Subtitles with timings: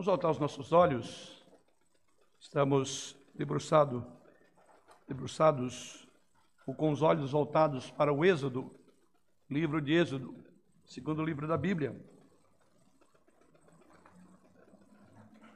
[0.00, 1.44] Vamos voltar os nossos olhos.
[2.40, 4.02] Estamos debruçado,
[5.06, 6.08] debruçados
[6.66, 8.74] ou com os olhos voltados para o Êxodo,
[9.50, 10.34] livro de Êxodo,
[10.86, 11.94] segundo livro da Bíblia.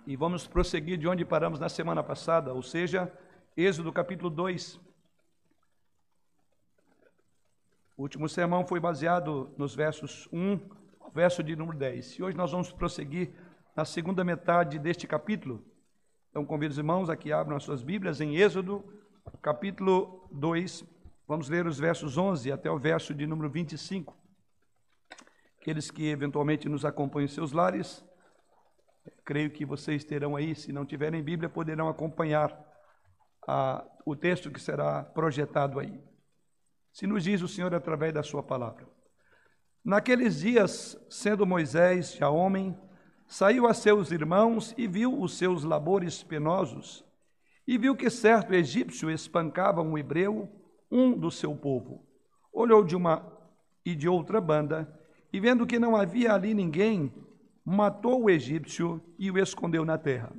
[0.06, 3.10] E vamos prosseguir de onde paramos na semana passada, ou seja,
[3.56, 4.78] Êxodo capítulo 2.
[7.96, 10.60] O último sermão foi baseado nos versos 1
[11.00, 12.18] ao verso de número 10.
[12.18, 13.32] E hoje nós vamos prosseguir
[13.74, 15.64] na segunda metade deste capítulo.
[16.30, 18.84] Então, convido os irmãos a que abram as suas Bíblias em Êxodo,
[19.42, 20.84] capítulo 2.
[21.26, 24.16] Vamos ler os versos 11 até o verso de número 25.
[25.60, 28.04] Aqueles que eventualmente nos acompanham em seus lares,
[29.24, 32.56] creio que vocês terão aí, se não tiverem Bíblia, poderão acompanhar
[33.48, 36.00] a, o texto que será projetado aí.
[36.92, 38.86] Se nos diz o Senhor através da sua palavra.
[39.84, 42.78] Naqueles dias, sendo Moisés já homem,
[43.26, 47.04] saiu a seus irmãos e viu os seus labores penosos,
[47.66, 50.48] e viu que certo egípcio espancava um hebreu,
[50.90, 52.06] um do seu povo.
[52.52, 53.32] Olhou de uma
[53.84, 54.88] e de outra banda,
[55.32, 57.12] e vendo que não havia ali ninguém,
[57.64, 60.32] matou o egípcio e o escondeu na terra.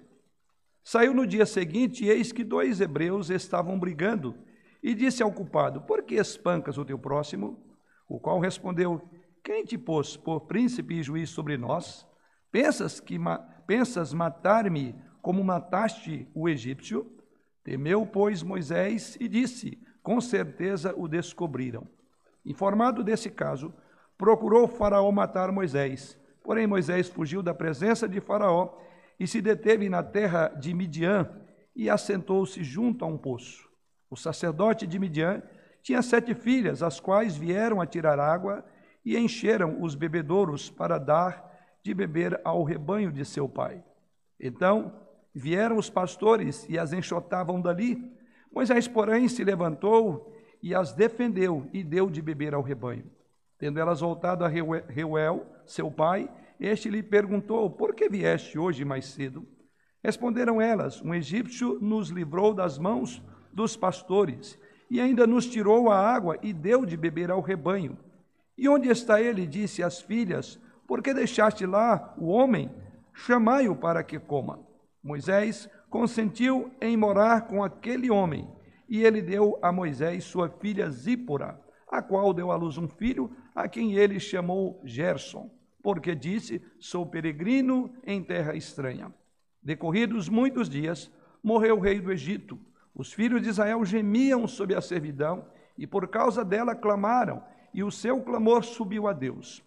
[0.83, 4.35] Saiu no dia seguinte, e eis que dois hebreus estavam brigando,
[4.83, 7.59] e disse ao culpado: Por que espancas o teu próximo?
[8.07, 9.01] O qual respondeu:
[9.43, 12.07] Quem te pôs por príncipe e juiz sobre nós?
[12.55, 13.17] Pensas que
[13.67, 17.05] pensas matar-me como mataste o egípcio?
[17.65, 21.85] Temeu, pois, Moisés e disse: Com certeza o descobriram.
[22.45, 23.73] Informado desse caso,
[24.17, 26.17] procurou Faraó matar Moisés.
[26.41, 28.79] Porém, Moisés fugiu da presença de Faraó
[29.19, 31.29] e se deteve na terra de Midian
[31.75, 33.67] e assentou-se junto a um poço.
[34.09, 35.43] O sacerdote de Midian
[35.83, 38.63] tinha sete filhas, as quais vieram a tirar água
[39.03, 41.53] e encheram os bebedouros para dar
[41.85, 43.83] de beber ao rebanho de seu pai.
[44.39, 44.91] Então
[45.31, 48.11] vieram os pastores e as enxotavam dali.
[48.51, 50.33] Moisés, porém, se levantou
[50.63, 53.05] e as defendeu e deu de beber ao rebanho.
[53.59, 56.27] Tendo elas voltado a Reuel, seu pai,
[56.59, 59.45] este lhe perguntou: Por que vieste hoje mais cedo?
[60.03, 63.21] Responderam elas: Um egípcio nos livrou das mãos
[63.53, 64.57] dos pastores
[64.89, 67.95] e ainda nos tirou a água e deu de beber ao rebanho.
[68.57, 69.45] E onde está ele?
[69.45, 72.71] disse às filhas por que deixaste lá o homem?
[73.13, 74.59] Chamai-o para que coma.
[75.03, 78.49] Moisés consentiu em morar com aquele homem,
[78.87, 83.31] e ele deu a Moisés sua filha Zípora, a qual deu à luz um filho,
[83.53, 85.49] a quem ele chamou Gerson,
[85.81, 89.13] porque disse: Sou peregrino em terra estranha.
[89.61, 92.59] Decorridos muitos dias, morreu o rei do Egito.
[92.93, 95.47] Os filhos de Israel gemiam sob a servidão,
[95.77, 99.63] e por causa dela clamaram, e o seu clamor subiu a Deus.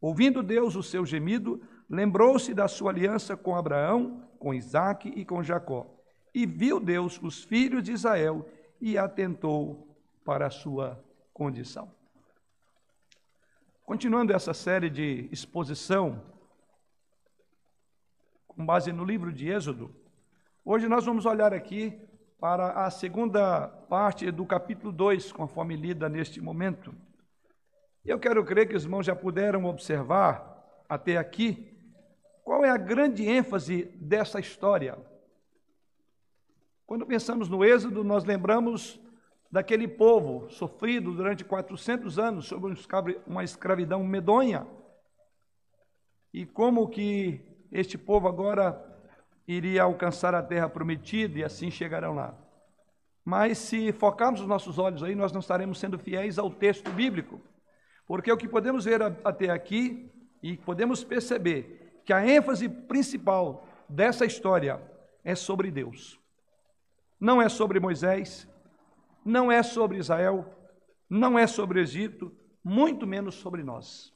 [0.00, 5.42] Ouvindo Deus o seu gemido, lembrou-se da sua aliança com Abraão, com Isaque e com
[5.42, 5.86] Jacó.
[6.32, 8.46] E viu Deus os filhos de Israel
[8.80, 11.92] e atentou para a sua condição.
[13.84, 16.22] Continuando essa série de exposição,
[18.46, 19.90] com base no livro de Êxodo,
[20.64, 21.98] hoje nós vamos olhar aqui
[22.38, 26.94] para a segunda parte do capítulo 2, conforme lida neste momento.
[28.04, 31.76] Eu quero crer que os irmãos já puderam observar até aqui
[32.42, 34.98] qual é a grande ênfase dessa história.
[36.86, 38.98] Quando pensamos no Êxodo, nós lembramos
[39.50, 42.74] daquele povo sofrido durante 400 anos sob
[43.26, 44.66] uma escravidão medonha.
[46.32, 48.84] E como que este povo agora
[49.46, 52.34] iria alcançar a terra prometida e assim chegarão lá.
[53.24, 57.40] Mas se focarmos os nossos olhos aí, nós não estaremos sendo fiéis ao texto bíblico.
[58.08, 60.10] Porque o que podemos ver até aqui
[60.42, 64.80] e podemos perceber que a ênfase principal dessa história
[65.22, 66.18] é sobre Deus.
[67.20, 68.48] Não é sobre Moisés,
[69.22, 70.46] não é sobre Israel,
[71.08, 74.10] não é sobre o Egito, muito menos sobre nós.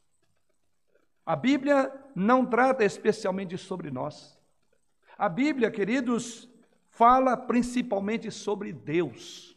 [1.27, 4.39] A Bíblia não trata especialmente sobre nós.
[5.19, 6.49] A Bíblia, queridos,
[6.89, 9.52] fala principalmente sobre Deus.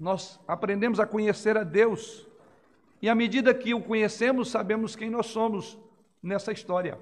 [0.00, 2.26] Nós aprendemos a conhecer a Deus.
[3.02, 5.78] E à medida que o conhecemos, sabemos quem nós somos
[6.22, 6.98] nessa história.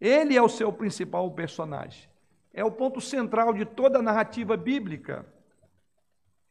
[0.00, 2.08] Ele é o seu principal personagem.
[2.52, 5.26] É o ponto central de toda a narrativa bíblica.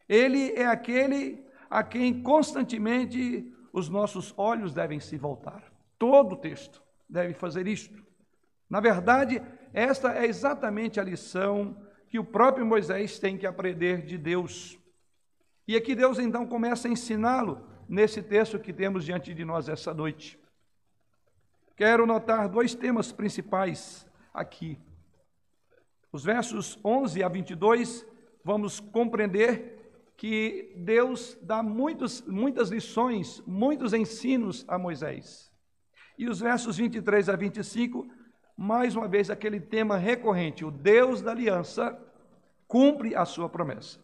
[0.10, 5.64] Ele é aquele a quem constantemente os nossos olhos devem se voltar.
[5.98, 8.04] Todo texto deve fazer isto.
[8.70, 9.42] Na verdade,
[9.74, 11.78] esta é exatamente a lição
[12.10, 14.78] que o próprio Moisés tem que aprender de Deus.
[15.66, 19.94] E aqui Deus então começa a ensiná-lo nesse texto que temos diante de nós essa
[19.94, 20.38] noite.
[21.76, 24.78] quero notar dois temas principais aqui.
[26.12, 28.06] Os versos 11 a 22,
[28.44, 35.52] vamos compreender que Deus dá muitos, muitas lições, muitos ensinos a Moisés.
[36.18, 38.08] E os versos 23 a 25,
[38.56, 41.98] mais uma vez aquele tema recorrente: o Deus da aliança
[42.68, 44.03] cumpre a sua promessa.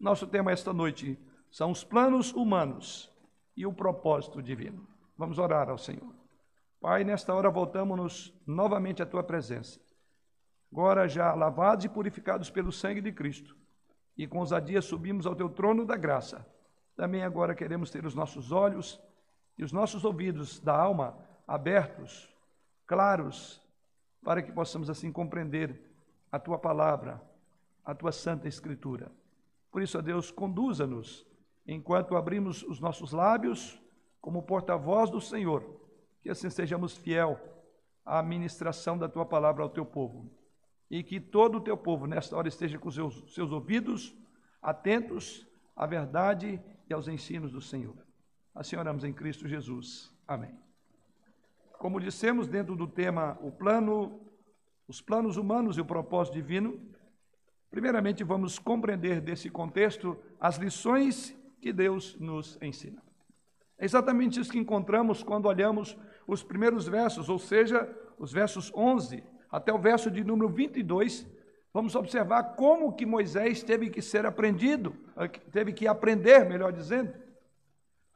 [0.00, 1.18] Nosso tema esta noite
[1.50, 3.12] são os planos humanos
[3.54, 4.88] e o propósito divino.
[5.14, 6.14] Vamos orar ao Senhor.
[6.80, 9.78] Pai, nesta hora voltamos-nos novamente à tua presença.
[10.72, 13.54] Agora já lavados e purificados pelo sangue de Cristo,
[14.16, 16.46] e com ousadia subimos ao teu trono da graça.
[16.96, 18.98] Também agora queremos ter os nossos olhos
[19.58, 21.14] e os nossos ouvidos da alma
[21.46, 22.34] abertos,
[22.86, 23.60] claros,
[24.24, 25.78] para que possamos assim compreender
[26.32, 27.20] a tua palavra,
[27.84, 29.12] a tua santa escritura.
[29.70, 31.26] Por isso, a Deus, conduza-nos
[31.66, 33.80] enquanto abrimos os nossos lábios
[34.20, 35.64] como porta-voz do Senhor,
[36.20, 37.38] que assim sejamos fiel
[38.04, 40.30] à ministração da tua palavra ao teu povo.
[40.90, 44.14] E que todo o teu povo, nesta hora, esteja com seus, seus ouvidos
[44.60, 45.46] atentos
[45.76, 47.96] à verdade e aos ensinos do Senhor.
[48.54, 50.12] Assim oramos em Cristo Jesus.
[50.26, 50.58] Amém.
[51.78, 54.20] Como dissemos dentro do tema o plano,
[54.86, 56.78] os planos humanos e o propósito divino,
[57.70, 63.02] primeiramente vamos compreender desse contexto as lições que Deus nos ensina.
[63.78, 65.96] É exatamente isso que encontramos quando olhamos
[66.26, 67.88] os primeiros versos, ou seja,
[68.18, 71.26] os versos 11 até o verso de número 22.
[71.72, 77.12] Vamos observar como que Moisés teve que ser aprendido, eh, teve que aprender, melhor dizendo.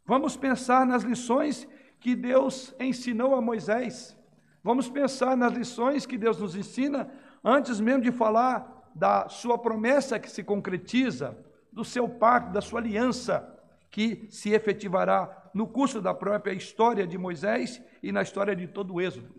[0.05, 1.67] Vamos pensar nas lições
[1.99, 4.17] que Deus ensinou a Moisés.
[4.63, 7.11] Vamos pensar nas lições que Deus nos ensina
[7.43, 11.37] antes mesmo de falar da sua promessa que se concretiza,
[11.73, 13.51] do seu pacto, da sua aliança,
[13.91, 18.95] que se efetivará no curso da própria história de Moisés e na história de todo
[18.95, 19.35] o Êxodo.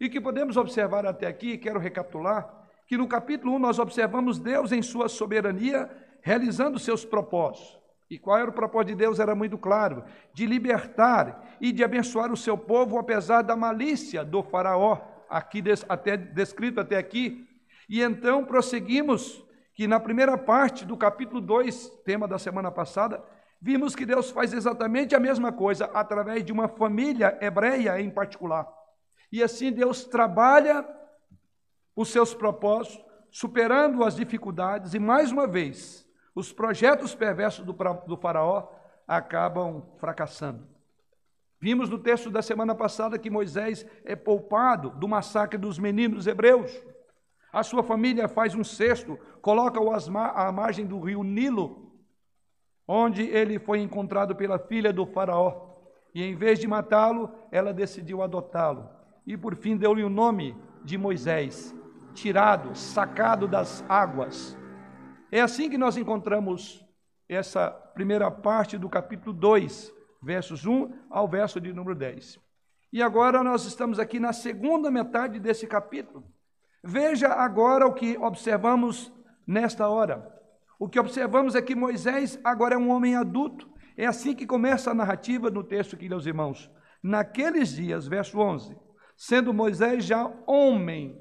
[0.00, 4.72] E que podemos observar até aqui, quero recapitular, que no capítulo 1 nós observamos Deus
[4.72, 5.90] em sua soberania
[6.20, 7.80] realizando seus propósitos.
[8.10, 9.18] E qual era o propósito de Deus?
[9.18, 10.04] Era muito claro:
[10.34, 15.00] de libertar e de abençoar o seu povo, apesar da malícia do Faraó,
[15.30, 17.48] aqui até, descrito até aqui.
[17.88, 19.44] E então prosseguimos
[19.74, 23.22] que na primeira parte do capítulo 2, tema da semana passada,
[23.60, 28.68] vimos que Deus faz exatamente a mesma coisa através de uma família hebreia em particular.
[29.30, 30.86] E assim Deus trabalha
[31.96, 37.72] os seus propósitos, superando as dificuldades, e mais uma vez, os projetos perversos do,
[38.06, 38.68] do Faraó
[39.06, 40.66] acabam fracassando.
[41.60, 46.72] Vimos no texto da semana passada que Moisés é poupado do massacre dos meninos hebreus.
[47.52, 51.92] A sua família faz um cesto, coloca-o à margem do rio Nilo,
[52.88, 55.70] onde ele foi encontrado pela filha do faraó.
[56.14, 58.88] E em vez de matá-lo, ela decidiu adotá-lo.
[59.26, 61.74] E por fim deu-lhe o nome de Moisés,
[62.14, 64.56] tirado, sacado das águas.
[65.30, 66.84] É assim que nós encontramos
[67.28, 72.38] essa primeira parte do capítulo 2, versos 1 ao verso de número 10.
[72.92, 76.24] E agora nós estamos aqui na segunda metade desse capítulo.
[76.82, 79.12] Veja agora o que observamos
[79.46, 80.32] nesta hora.
[80.78, 83.70] O que observamos é que Moisés agora é um homem adulto.
[83.96, 86.68] É assim que começa a narrativa no texto aqui, meus irmãos.
[87.00, 88.76] Naqueles dias, verso 11,
[89.16, 91.20] sendo Moisés já homem.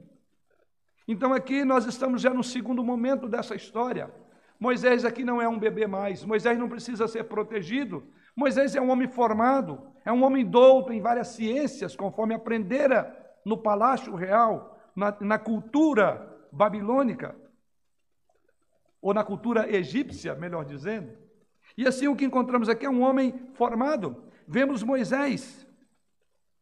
[1.08, 4.12] Então aqui nós estamos já no segundo momento dessa história.
[4.60, 8.04] Moisés aqui não é um bebê mais, Moisés não precisa ser protegido.
[8.36, 13.58] Moisés é um homem formado, é um homem douto em várias ciências, conforme aprendera no
[13.58, 17.36] palácio real na, na cultura babilônica,
[19.02, 21.18] ou na cultura egípcia, melhor dizendo.
[21.76, 24.24] E assim o que encontramos aqui é um homem formado.
[24.48, 25.66] Vemos Moisés.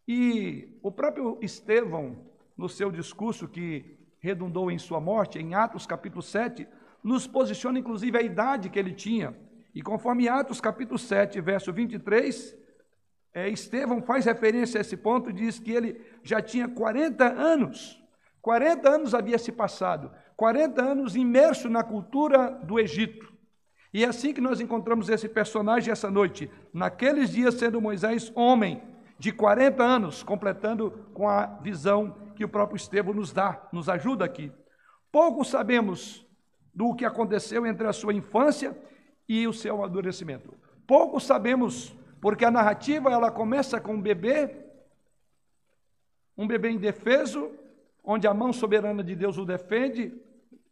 [0.07, 6.21] E o próprio Estevão, no seu discurso que redundou em sua morte, em Atos capítulo
[6.21, 6.67] 7,
[7.03, 9.35] nos posiciona inclusive a idade que ele tinha.
[9.73, 12.55] E conforme Atos capítulo 7, verso 23,
[13.33, 18.01] é, Estevão faz referência a esse ponto e diz que ele já tinha 40 anos
[18.41, 23.31] 40 anos havia se passado, 40 anos imerso na cultura do Egito.
[23.93, 26.49] E é assim que nós encontramos esse personagem essa noite.
[26.73, 28.81] Naqueles dias, sendo Moisés homem
[29.17, 34.23] de 40 anos, completando com a visão que o próprio Estevão nos dá, nos ajuda
[34.23, 34.51] aqui.
[35.11, 36.25] Pouco sabemos
[36.73, 38.77] do que aconteceu entre a sua infância
[39.27, 40.53] e o seu amadurecimento.
[40.87, 44.55] Pouco sabemos, porque a narrativa ela começa com um bebê,
[46.37, 47.51] um bebê indefeso,
[48.03, 50.13] onde a mão soberana de Deus o defende,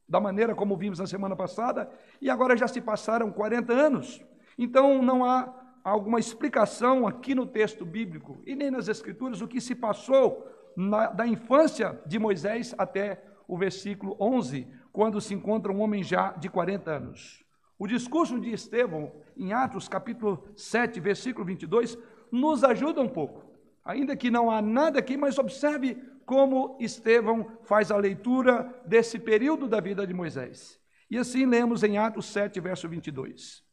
[0.07, 1.89] da maneira como vimos na semana passada,
[2.22, 4.22] e agora já se passaram 40 anos.
[4.57, 5.53] Então não há
[5.84, 11.07] alguma explicação aqui no texto bíblico e nem nas Escrituras o que se passou na,
[11.07, 16.50] da infância de Moisés até o versículo 11, quando se encontra um homem já de
[16.50, 17.43] 40 anos.
[17.79, 21.98] O discurso de Estevão, em Atos capítulo 7, versículo 22,
[22.31, 23.46] nos ajuda um pouco.
[23.86, 29.65] Ainda que não há nada aqui, mas observe como Estevão faz a leitura desse período
[29.65, 30.77] da vida de Moisés.
[31.10, 33.63] E assim lemos em Atos 7, verso 22.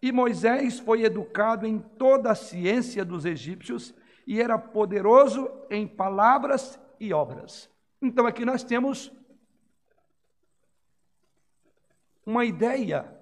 [0.00, 3.92] E Moisés foi educado em toda a ciência dos egípcios
[4.24, 7.68] e era poderoso em palavras e obras.
[8.00, 9.12] Então aqui nós temos
[12.24, 13.12] uma ideia.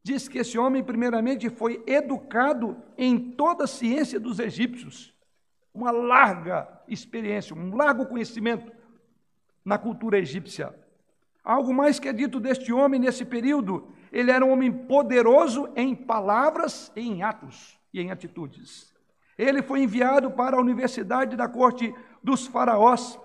[0.00, 5.11] Diz que esse homem, primeiramente, foi educado em toda a ciência dos egípcios,
[5.74, 8.70] uma larga experiência, um largo conhecimento
[9.64, 10.74] na cultura egípcia.
[11.44, 15.94] Algo mais que é dito deste homem nesse período, ele era um homem poderoso em
[15.94, 18.92] palavras em atos e em atitudes.
[19.36, 23.18] Ele foi enviado para a universidade da corte dos faraós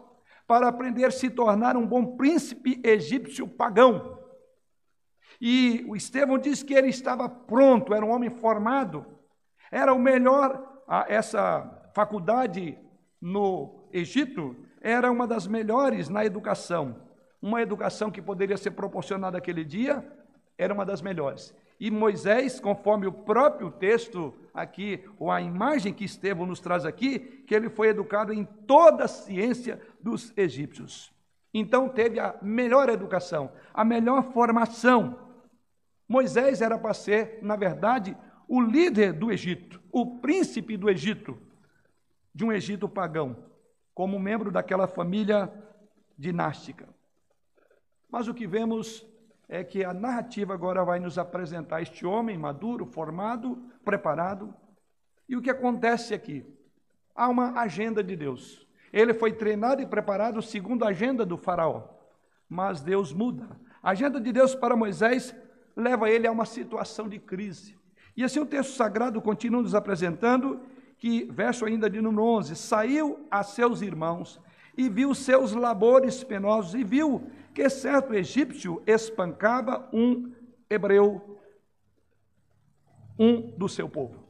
[0.48, 4.18] para aprender a se tornar um bom príncipe egípcio pagão.
[5.40, 9.06] E o Estevão diz que ele estava pronto, era um homem formado,
[9.70, 12.78] era o melhor, essa faculdade
[13.20, 16.96] no Egito era uma das melhores na educação.
[17.42, 20.08] Uma educação que poderia ser proporcionada aquele dia
[20.60, 21.56] era uma das melhores.
[21.80, 27.18] E Moisés, conforme o próprio texto aqui, ou a imagem que Estevão nos traz aqui,
[27.48, 31.12] que ele foi educado em toda a ciência dos egípcios.
[31.52, 35.18] Então teve a melhor educação, a melhor formação.
[36.08, 38.16] Moisés era para ser, na verdade,
[38.48, 41.47] o líder do Egito, o príncipe do Egito,
[42.38, 43.36] de um Egito pagão,
[43.96, 45.52] como membro daquela família
[46.16, 46.88] dinástica.
[48.12, 49.04] Mas o que vemos
[49.50, 54.54] é que a narrativa agora vai nos apresentar este homem maduro, formado, preparado.
[55.28, 56.46] E o que acontece aqui?
[57.16, 58.68] Há uma agenda de Deus.
[58.94, 61.90] Ele foi treinado e preparado segundo a agenda do Faraó.
[62.48, 63.50] Mas Deus muda.
[63.82, 65.36] A agenda de Deus para Moisés
[65.76, 67.76] leva ele a uma situação de crise.
[68.16, 70.62] E assim o texto sagrado continua nos apresentando
[70.98, 74.40] que, verso ainda de número 11, saiu a seus irmãos
[74.76, 80.32] e viu seus labores penosos e viu que certo egípcio espancava um
[80.70, 81.40] hebreu,
[83.18, 84.24] um do seu povo.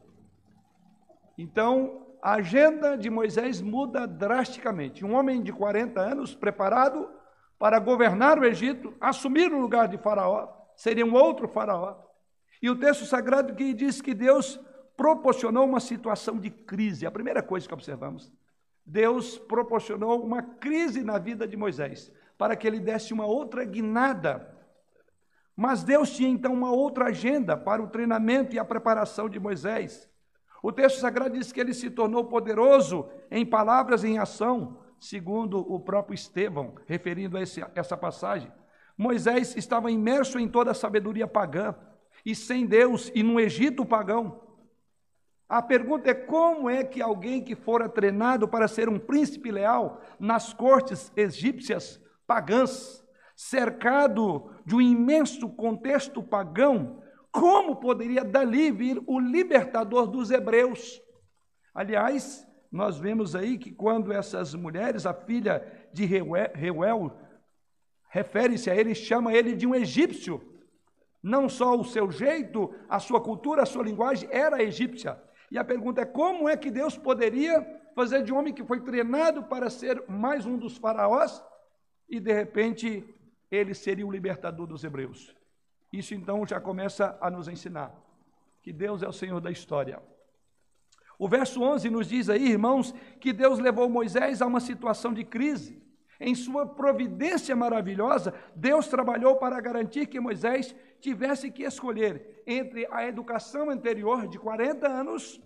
[1.36, 5.04] Então, a agenda de Moisés muda drasticamente.
[5.04, 7.08] Um homem de 40 anos, preparado
[7.58, 11.96] para governar o Egito, assumir o lugar de Faraó, seria um outro Faraó.
[12.62, 14.58] E o texto sagrado que diz que Deus
[14.98, 17.06] proporcionou uma situação de crise.
[17.06, 18.32] A primeira coisa que observamos,
[18.84, 24.56] Deus proporcionou uma crise na vida de Moisés para que ele desse uma outra guinada.
[25.56, 30.10] Mas Deus tinha então uma outra agenda para o treinamento e a preparação de Moisés.
[30.60, 35.60] O texto sagrado diz que ele se tornou poderoso em palavras e em ação, segundo
[35.60, 38.50] o próprio Estevão, referindo a esse, essa passagem.
[38.96, 41.72] Moisés estava imerso em toda a sabedoria pagã,
[42.26, 44.47] e sem Deus, e no Egito pagão.
[45.48, 50.02] A pergunta é como é que alguém que fora treinado para ser um príncipe leal
[50.20, 53.02] nas cortes egípcias pagãs,
[53.34, 57.02] cercado de um imenso contexto pagão,
[57.32, 61.00] como poderia dali vir o libertador dos hebreus?
[61.74, 67.16] Aliás, nós vemos aí que quando essas mulheres, a filha de Reuel,
[68.10, 70.42] refere-se a ele, chama ele de um egípcio.
[71.22, 75.18] Não só o seu jeito, a sua cultura, a sua linguagem era egípcia.
[75.50, 77.62] E a pergunta é: como é que Deus poderia
[77.94, 81.42] fazer de um homem que foi treinado para ser mais um dos faraós
[82.08, 83.04] e de repente
[83.50, 85.34] ele seria o libertador dos hebreus.
[85.92, 87.92] Isso então já começa a nos ensinar
[88.62, 90.00] que Deus é o Senhor da história.
[91.18, 95.24] O verso 11 nos diz aí, irmãos, que Deus levou Moisés a uma situação de
[95.24, 95.82] crise.
[96.20, 103.06] Em sua providência maravilhosa, Deus trabalhou para garantir que Moisés tivesse que escolher entre a
[103.06, 105.40] educação anterior de 40 anos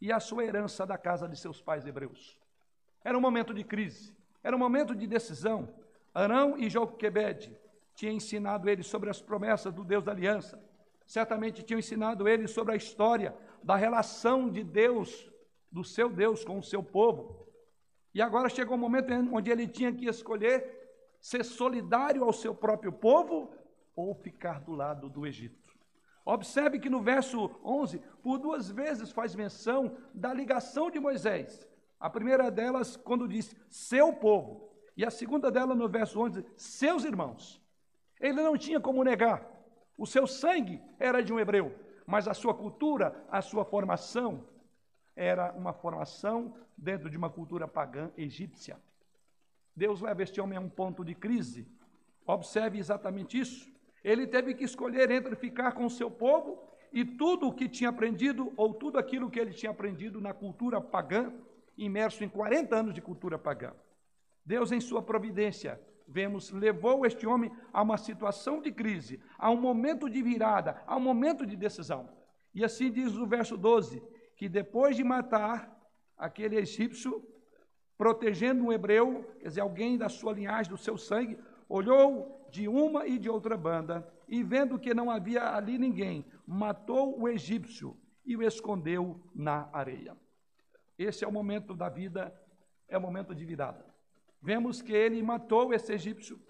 [0.00, 2.38] e a sua herança da casa de seus pais hebreus.
[3.04, 5.68] Era um momento de crise, era um momento de decisão,
[6.14, 7.56] Arão e Joquebed
[7.94, 10.62] tinham ensinado ele sobre as promessas do Deus da aliança.
[11.06, 15.30] Certamente tinham ensinado ele sobre a história da relação de Deus,
[15.70, 17.47] do seu Deus com o seu povo.
[18.14, 20.76] E agora chegou um momento onde ele tinha que escolher
[21.20, 23.52] ser solidário ao seu próprio povo
[23.94, 25.76] ou ficar do lado do Egito.
[26.24, 31.66] Observe que no verso 11, por duas vezes faz menção da ligação de Moisés.
[31.98, 34.70] A primeira delas, quando diz seu povo.
[34.96, 37.62] E a segunda dela, no verso 11, seus irmãos.
[38.20, 39.48] Ele não tinha como negar.
[39.96, 41.74] O seu sangue era de um hebreu.
[42.06, 44.42] mas a sua cultura, a sua formação,
[45.18, 48.78] era uma formação dentro de uma cultura pagã egípcia.
[49.74, 51.66] Deus leva este homem a um ponto de crise.
[52.24, 53.68] Observe exatamente isso.
[54.04, 57.90] Ele teve que escolher entre ficar com o seu povo e tudo o que tinha
[57.90, 61.32] aprendido, ou tudo aquilo que ele tinha aprendido na cultura pagã,
[61.76, 63.74] imerso em 40 anos de cultura pagã.
[64.46, 69.60] Deus, em sua providência, vemos, levou este homem a uma situação de crise, a um
[69.60, 72.08] momento de virada, a um momento de decisão.
[72.54, 74.00] E assim diz o verso 12:
[74.38, 75.76] que depois de matar
[76.16, 77.22] aquele egípcio,
[77.98, 81.36] protegendo um hebreu, quer dizer, alguém da sua linhagem, do seu sangue,
[81.68, 87.20] olhou de uma e de outra banda, e vendo que não havia ali ninguém, matou
[87.20, 90.16] o egípcio e o escondeu na areia.
[90.96, 92.32] Esse é o momento da vida,
[92.88, 93.84] é o momento de virada.
[94.40, 96.40] Vemos que ele matou esse egípcio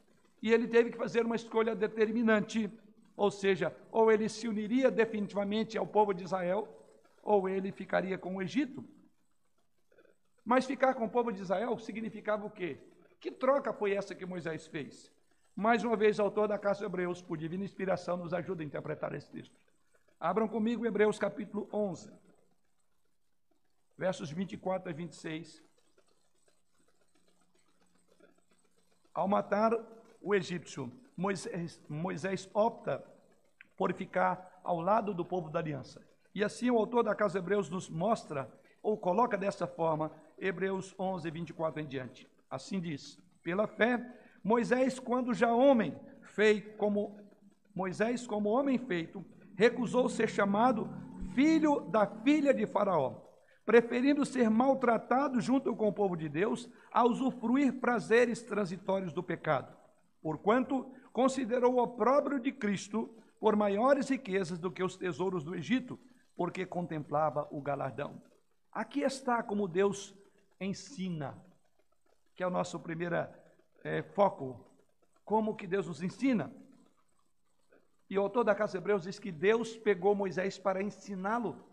[0.42, 2.70] e ele teve que fazer uma escolha determinante,
[3.16, 6.77] ou seja, ou ele se uniria definitivamente ao povo de Israel,
[7.28, 8.82] ou ele ficaria com o Egito.
[10.42, 12.80] Mas ficar com o povo de Israel significava o quê?
[13.20, 15.12] Que troca foi essa que Moisés fez?
[15.54, 18.64] Mais uma vez, o autor da Casa de Hebreus, por divina inspiração, nos ajuda a
[18.64, 19.54] interpretar esse texto.
[20.18, 22.10] Abram comigo Hebreus capítulo 11,
[23.98, 25.62] versos 24 a 26.
[29.12, 29.72] Ao matar
[30.22, 33.04] o egípcio, Moisés, Moisés opta
[33.76, 36.08] por ficar ao lado do povo da aliança.
[36.38, 38.48] E assim o autor da Casa Hebreus nos mostra,
[38.80, 42.28] ou coloca dessa forma, Hebreus 11, 24 em diante.
[42.48, 44.00] Assim diz: pela fé,
[44.40, 47.18] Moisés, quando já homem, feito como
[47.74, 49.26] Moisés, como homem feito,
[49.56, 50.88] recusou ser chamado
[51.34, 53.16] filho da filha de Faraó
[53.66, 59.76] preferindo ser maltratado junto com o povo de Deus a usufruir prazeres transitórios do pecado,
[60.22, 65.98] porquanto considerou o opróbrio de Cristo por maiores riquezas do que os tesouros do Egito,
[66.38, 68.22] porque contemplava o galardão.
[68.72, 70.14] Aqui está como Deus
[70.58, 71.36] ensina,
[72.34, 73.16] que é o nosso primeiro
[73.84, 74.64] é, foco,
[75.22, 76.50] como que Deus nos ensina.
[78.08, 81.68] E o autor da Casa de Hebreus diz que Deus pegou Moisés para ensiná-lo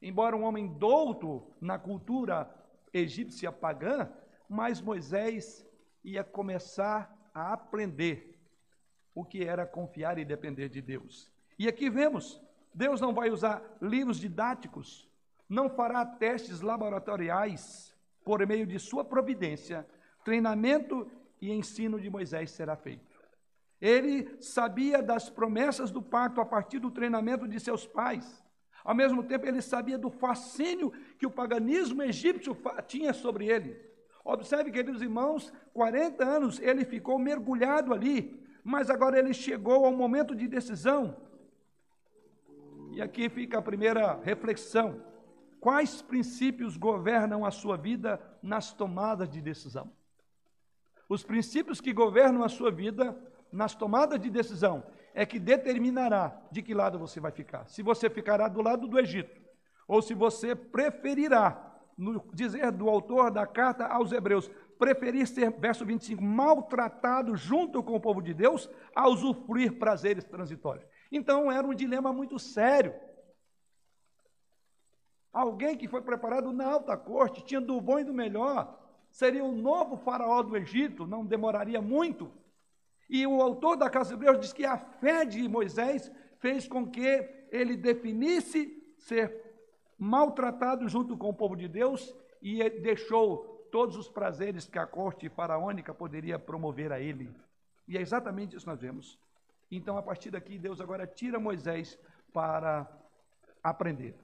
[0.00, 2.48] Embora um homem douto na cultura
[2.92, 4.10] egípcia pagã,
[4.48, 5.66] mas Moisés
[6.04, 8.38] ia começar a aprender
[9.14, 11.30] o que era confiar e depender de Deus.
[11.58, 12.40] E aqui vemos,
[12.78, 15.10] Deus não vai usar livros didáticos,
[15.48, 17.92] não fará testes laboratoriais
[18.24, 19.84] por meio de sua providência,
[20.24, 21.10] treinamento
[21.40, 23.18] e ensino de Moisés será feito.
[23.80, 28.44] Ele sabia das promessas do pacto a partir do treinamento de seus pais.
[28.84, 33.76] Ao mesmo tempo, ele sabia do fascínio que o paganismo egípcio tinha sobre ele.
[34.24, 40.32] Observe, queridos irmãos, 40 anos ele ficou mergulhado ali, mas agora ele chegou ao momento
[40.32, 41.27] de decisão.
[42.98, 45.00] E aqui fica a primeira reflexão:
[45.60, 49.92] quais princípios governam a sua vida nas tomadas de decisão?
[51.08, 53.16] Os princípios que governam a sua vida
[53.52, 54.82] nas tomadas de decisão
[55.14, 57.68] é que determinará de que lado você vai ficar.
[57.68, 59.40] Se você ficará do lado do Egito,
[59.86, 65.86] ou se você preferirá, no dizer do autor da carta aos Hebreus, preferir ser, verso
[65.86, 70.84] 25, maltratado junto com o povo de Deus, a usufruir prazeres transitórios.
[71.10, 72.94] Então era um dilema muito sério.
[75.32, 78.78] Alguém que foi preparado na alta corte, tinha do bom e do melhor,
[79.10, 82.32] seria o novo faraó do Egito, não demoraria muito
[83.08, 86.88] e o autor da Casa de Hebreus diz que a fé de Moisés fez com
[86.90, 89.44] que ele definisse ser
[89.98, 95.28] maltratado junto com o povo de Deus e deixou todos os prazeres que a corte
[95.28, 97.34] faraônica poderia promover a ele.
[97.86, 99.18] E é exatamente isso que nós vemos.
[99.70, 101.98] Então, a partir daqui, Deus agora tira Moisés
[102.32, 102.90] para
[103.62, 104.14] aprender.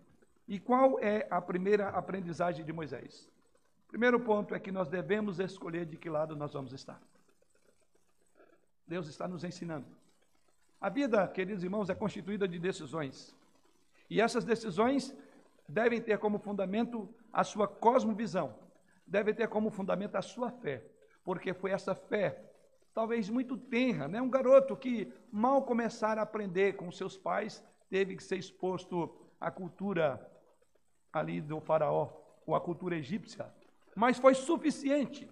[0.46, 3.28] E qual é a primeira aprendizagem de Moisés?
[3.88, 7.00] Primeiro ponto é que nós devemos escolher de que lado nós vamos estar.
[8.86, 9.86] Deus está nos ensinando.
[10.80, 13.34] A vida, queridos irmãos, é constituída de decisões.
[14.10, 15.16] E essas decisões
[15.68, 18.54] devem ter como fundamento a sua cosmovisão,
[19.06, 20.84] devem ter como fundamento a sua fé,
[21.24, 22.38] porque foi essa fé,
[22.94, 24.22] talvez muito tenra, né?
[24.22, 29.50] Um garoto que mal começar a aprender com seus pais, teve que ser exposto à
[29.50, 30.24] cultura
[31.12, 32.10] ali do faraó,
[32.46, 33.52] ou à cultura egípcia,
[33.96, 35.28] mas foi suficiente,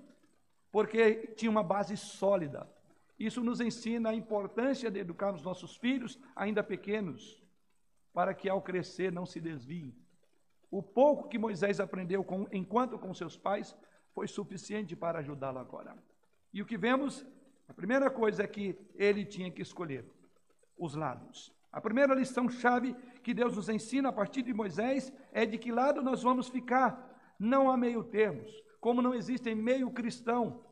[0.70, 2.68] porque tinha uma base sólida.
[3.18, 7.42] Isso nos ensina a importância de educarmos nossos filhos, ainda pequenos,
[8.12, 9.94] para que ao crescer não se desviem.
[10.70, 13.76] O pouco que Moisés aprendeu com, enquanto com seus pais
[14.14, 15.96] foi suficiente para ajudá-lo agora.
[16.52, 17.26] E o que vemos,
[17.72, 20.04] a primeira coisa é que ele tinha que escolher
[20.76, 21.50] os lados.
[21.72, 26.02] A primeira lição-chave que Deus nos ensina a partir de Moisés é de que lado
[26.02, 27.34] nós vamos ficar.
[27.38, 28.52] Não há meio termos.
[28.78, 30.62] Como não existe meio cristão.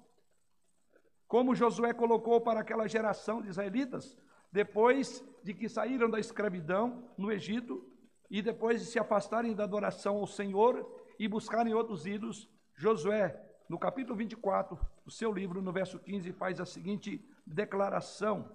[1.27, 4.15] Como Josué colocou para aquela geração de israelitas,
[4.53, 7.83] depois de que saíram da escravidão no Egito
[8.31, 10.87] e depois de se afastarem da adoração ao Senhor
[11.19, 14.79] e buscarem outros ídolos, Josué, no capítulo 24
[15.11, 18.49] do seu livro, no verso 15, faz a seguinte declaração,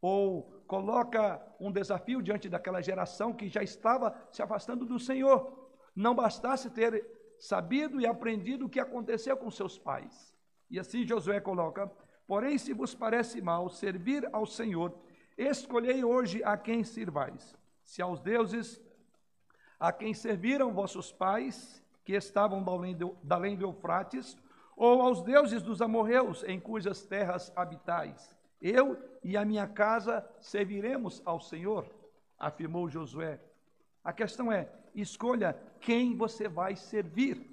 [0.00, 5.68] ou coloca um desafio diante daquela geração que já estava se afastando do Senhor.
[5.96, 7.04] Não bastasse ter
[7.40, 10.32] sabido e aprendido o que aconteceu com seus pais.
[10.70, 11.90] E assim Josué coloca:
[12.24, 14.96] Porém, se vos parece mal servir ao Senhor,
[15.36, 17.56] escolhei hoje a quem sirvais.
[17.82, 18.80] Se aos deuses
[19.80, 24.36] a quem serviram vossos pais, que estavam da além do, da além do Eufrates,
[24.76, 28.36] ou aos deuses dos amorreus, em cujas terras habitais.
[28.60, 31.90] Eu e a minha casa serviremos ao Senhor,
[32.38, 33.40] afirmou Josué.
[34.04, 37.44] A questão é: escolha quem você vai servir.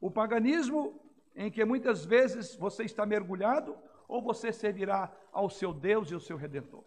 [0.00, 1.00] O paganismo,
[1.34, 6.20] em que muitas vezes você está mergulhado, ou você servirá ao seu Deus e ao
[6.20, 6.84] seu Redentor.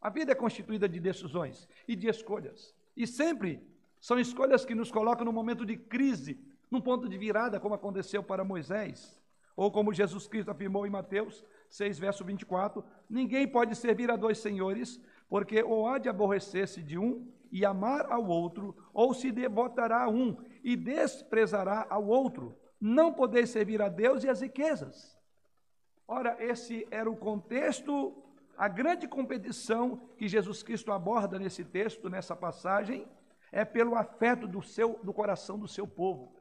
[0.00, 2.74] A vida é constituída de decisões e de escolhas.
[2.96, 3.60] E sempre
[4.00, 8.22] são escolhas que nos colocam num momento de crise, num ponto de virada, como aconteceu
[8.22, 9.20] para Moisés.
[9.56, 14.38] Ou como Jesus Cristo afirmou em Mateus 6, verso 24: Ninguém pode servir a dois
[14.38, 20.04] senhores, porque ou há de aborrecer-se de um e amar ao outro, ou se devotará
[20.04, 22.54] a um e desprezará ao outro.
[22.78, 25.16] Não podeis servir a Deus e as riquezas.
[26.06, 28.14] Ora, esse era o contexto,
[28.58, 33.08] a grande competição que Jesus Cristo aborda nesse texto, nessa passagem,
[33.50, 36.35] é pelo afeto do seu do coração do seu povo.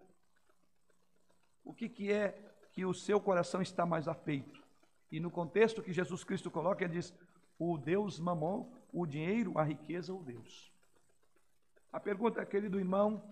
[1.66, 2.40] O que, que é
[2.72, 4.64] que o seu coração está mais afeito?
[5.12, 7.14] E no contexto que Jesus Cristo coloca, ele diz:
[7.58, 10.72] o Deus mamon, o dinheiro, a riqueza, o Deus.
[11.92, 13.24] A pergunta, querido irmão,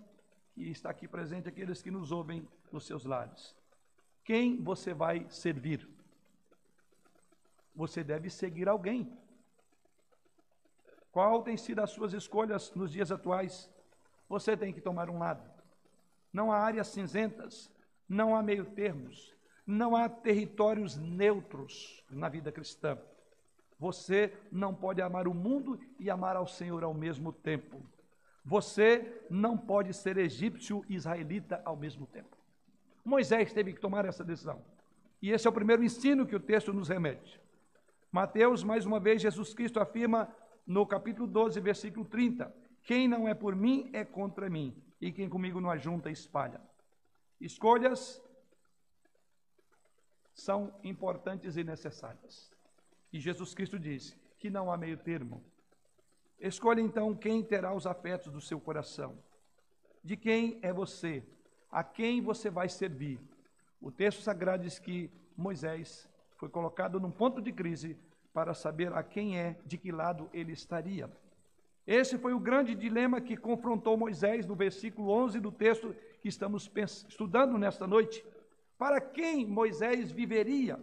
[0.52, 3.54] que está aqui presente, aqueles que nos ouvem nos seus lares:
[4.24, 5.88] quem você vai servir?
[7.74, 9.16] Você deve seguir alguém.
[11.12, 13.70] Qual tem sido as suas escolhas nos dias atuais?
[14.28, 15.48] Você tem que tomar um lado.
[16.32, 17.70] Não há áreas cinzentas,
[18.08, 19.34] não há meio termos,
[19.66, 22.98] não há territórios neutros na vida cristã.
[23.78, 27.82] Você não pode amar o mundo e amar ao Senhor ao mesmo tempo.
[28.44, 32.36] Você não pode ser egípcio e israelita ao mesmo tempo.
[33.04, 34.62] Moisés teve que tomar essa decisão.
[35.20, 37.40] E esse é o primeiro ensino que o texto nos remete.
[38.12, 40.28] Mateus, mais uma vez, Jesus Cristo afirma
[40.66, 45.28] no capítulo 12, versículo 30: Quem não é por mim é contra mim, e quem
[45.28, 46.60] comigo não ajunta espalha.
[47.40, 48.22] Escolhas
[50.34, 52.52] são importantes e necessárias.
[53.12, 55.42] E Jesus Cristo disse que não há meio termo.
[56.38, 59.16] Escolha então quem terá os afetos do seu coração.
[60.02, 61.22] De quem é você?
[61.70, 63.20] A quem você vai servir?
[63.80, 67.96] O texto sagrado diz que Moisés foi colocado num ponto de crise
[68.32, 71.10] para saber a quem é, de que lado ele estaria.
[71.86, 76.70] Esse foi o grande dilema que confrontou Moisés no versículo 11 do texto que estamos
[77.06, 78.24] estudando nesta noite.
[78.78, 80.82] Para quem Moisés viveria?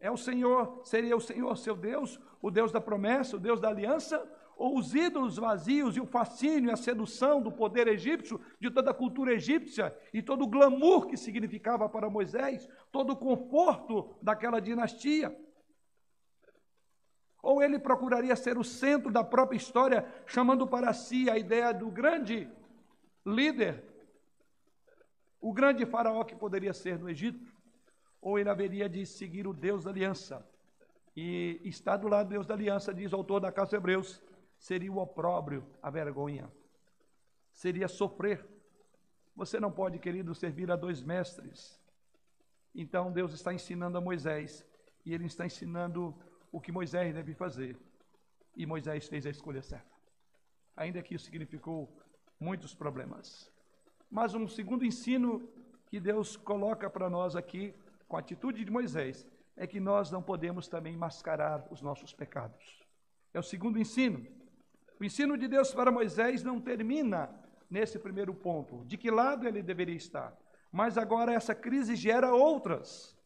[0.00, 3.68] É o Senhor, seria o Senhor seu Deus, o Deus da promessa, o Deus da
[3.68, 8.68] aliança, ou os ídolos vazios e o fascínio e a sedução do poder egípcio, de
[8.68, 14.16] toda a cultura egípcia e todo o glamour que significava para Moisés, todo o conforto
[14.20, 15.32] daquela dinastia.
[17.40, 21.88] Ou ele procuraria ser o centro da própria história, chamando para si a ideia do
[21.88, 22.50] grande
[23.24, 23.95] líder,
[25.48, 27.54] o grande faraó que poderia ser no Egito,
[28.20, 30.44] ou ele haveria de seguir o Deus da aliança.
[31.14, 34.20] E está do lado do Deus da aliança, diz o autor da Casa Hebreus,
[34.58, 36.50] seria o opróbrio, a vergonha,
[37.52, 38.44] seria sofrer.
[39.36, 41.80] Você não pode, querido, servir a dois mestres.
[42.74, 44.66] Então Deus está ensinando a Moisés,
[45.04, 46.12] e ele está ensinando
[46.50, 47.78] o que Moisés deve fazer.
[48.56, 49.94] E Moisés fez a escolha certa.
[50.76, 51.96] Ainda que isso significou
[52.40, 53.54] muitos problemas.
[54.10, 55.48] Mas um segundo ensino
[55.86, 57.74] que Deus coloca para nós aqui,
[58.08, 62.84] com a atitude de Moisés, é que nós não podemos também mascarar os nossos pecados.
[63.32, 64.26] É o segundo ensino.
[65.00, 67.30] O ensino de Deus para Moisés não termina
[67.68, 70.36] nesse primeiro ponto, de que lado ele deveria estar.
[70.70, 73.16] Mas agora essa crise gera outras.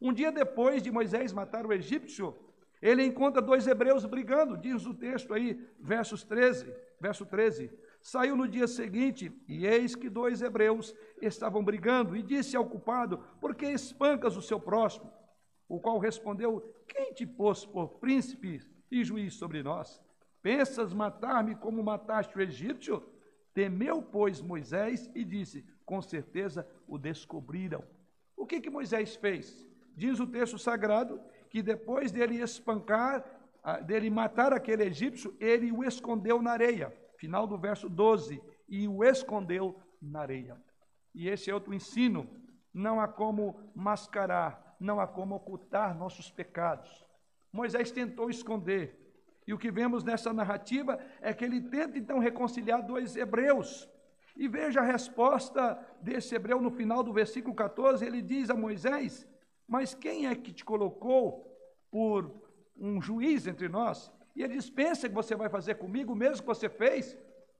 [0.00, 2.34] Um dia depois de Moisés matar o egípcio,
[2.80, 7.70] ele encontra dois hebreus brigando, diz o texto aí, versos 13, verso 13.
[8.00, 13.18] Saiu no dia seguinte, e eis que dois hebreus estavam brigando, e disse ao culpado:
[13.40, 15.12] Por que espancas o seu próximo?
[15.68, 18.60] O qual respondeu: Quem te pôs por príncipe
[18.90, 20.00] e juiz sobre nós?
[20.42, 23.02] Pensas matar-me como mataste o egípcio?
[23.52, 27.84] Temeu, pois, Moisés e disse: Com certeza o descobriram.
[28.34, 29.66] O que, que Moisés fez?
[29.94, 33.22] Diz o texto sagrado que depois dele espancar,
[33.62, 36.96] ah, dele matar aquele egípcio, ele o escondeu na areia.
[37.20, 38.42] Final do verso 12.
[38.66, 40.56] E o escondeu na areia.
[41.14, 42.26] E esse é outro ensino.
[42.72, 47.04] Não há como mascarar, não há como ocultar nossos pecados.
[47.52, 48.96] Moisés tentou esconder.
[49.46, 53.86] E o que vemos nessa narrativa é que ele tenta então reconciliar dois hebreus.
[54.34, 59.28] E veja a resposta desse hebreu no final do versículo 14: ele diz a Moisés:
[59.68, 61.44] Mas quem é que te colocou
[61.90, 62.32] por
[62.76, 64.10] um juiz entre nós?
[64.34, 67.16] E ele diz: Pensa que você vai fazer comigo o mesmo que você fez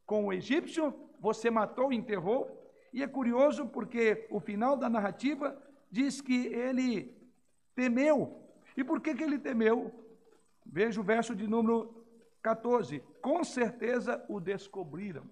[0.06, 0.94] com o egípcio?
[1.20, 2.60] Você matou e enterrou?
[2.92, 5.56] E é curioso porque o final da narrativa
[5.90, 7.14] diz que ele
[7.74, 8.40] temeu.
[8.76, 9.92] E por que, que ele temeu?
[10.64, 12.04] Veja o verso de número
[12.42, 13.00] 14.
[13.20, 15.24] Com certeza o descobriram.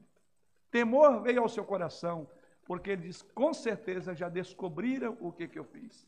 [0.70, 2.28] Temor veio ao seu coração,
[2.66, 6.06] porque ele diz: com certeza já descobriram o que, que eu fiz.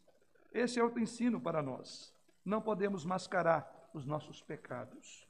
[0.52, 2.14] Esse é outro ensino para nós.
[2.44, 5.26] Não podemos mascarar os nossos pecados.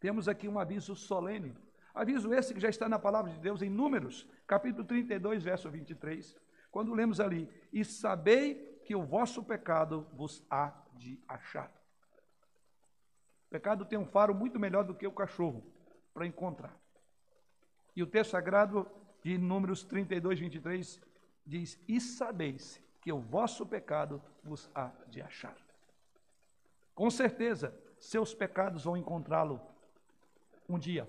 [0.00, 1.56] Temos aqui um aviso solene.
[1.94, 6.36] Aviso esse que já está na palavra de Deus em Números, capítulo 32, verso 23,
[6.70, 11.70] quando lemos ali: E sabei que o vosso pecado vos há de achar.
[13.46, 15.64] O pecado tem um faro muito melhor do que o cachorro
[16.12, 16.76] para encontrar.
[17.94, 18.90] E o texto sagrado
[19.22, 21.00] de Números 32, 23
[21.46, 25.56] diz: E sabeis que o vosso pecado vos há de achar.
[26.94, 29.60] Com certeza, seus pecados vão encontrá-lo
[30.68, 31.08] um dia.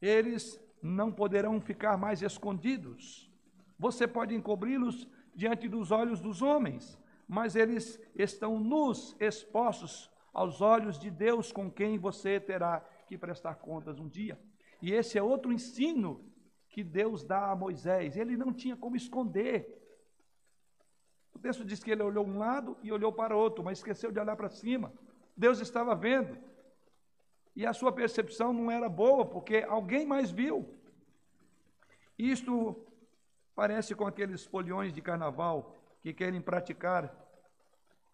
[0.00, 3.30] Eles não poderão ficar mais escondidos.
[3.78, 10.98] Você pode encobri-los diante dos olhos dos homens, mas eles estão nus, expostos aos olhos
[10.98, 14.38] de Deus com quem você terá que prestar contas um dia.
[14.80, 16.24] E esse é outro ensino
[16.68, 18.16] que Deus dá a Moisés.
[18.16, 19.87] Ele não tinha como esconder.
[21.38, 24.18] O texto diz que ele olhou um lado e olhou para outro, mas esqueceu de
[24.18, 24.92] olhar para cima.
[25.36, 26.36] Deus estava vendo.
[27.54, 30.68] E a sua percepção não era boa, porque alguém mais viu.
[32.18, 32.84] Isto
[33.54, 37.14] parece com aqueles foliões de carnaval que querem praticar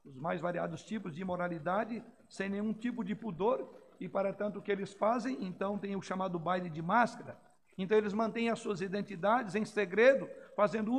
[0.04, 3.66] os mais variados tipos de imoralidade sem nenhum tipo de pudor
[3.98, 7.38] e para tanto o que eles fazem, então tem o chamado baile de máscara.
[7.76, 10.92] Então eles mantêm as suas identidades em segredo, fazendo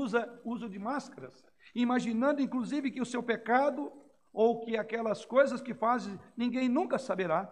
[0.43, 3.91] uso, de máscaras, imaginando inclusive que o seu pecado
[4.33, 7.45] ou que aquelas coisas que fazem ninguém nunca saberá.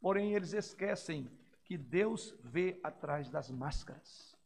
[0.00, 1.30] Porém eles esquecem
[1.64, 4.36] que Deus vê atrás das máscaras.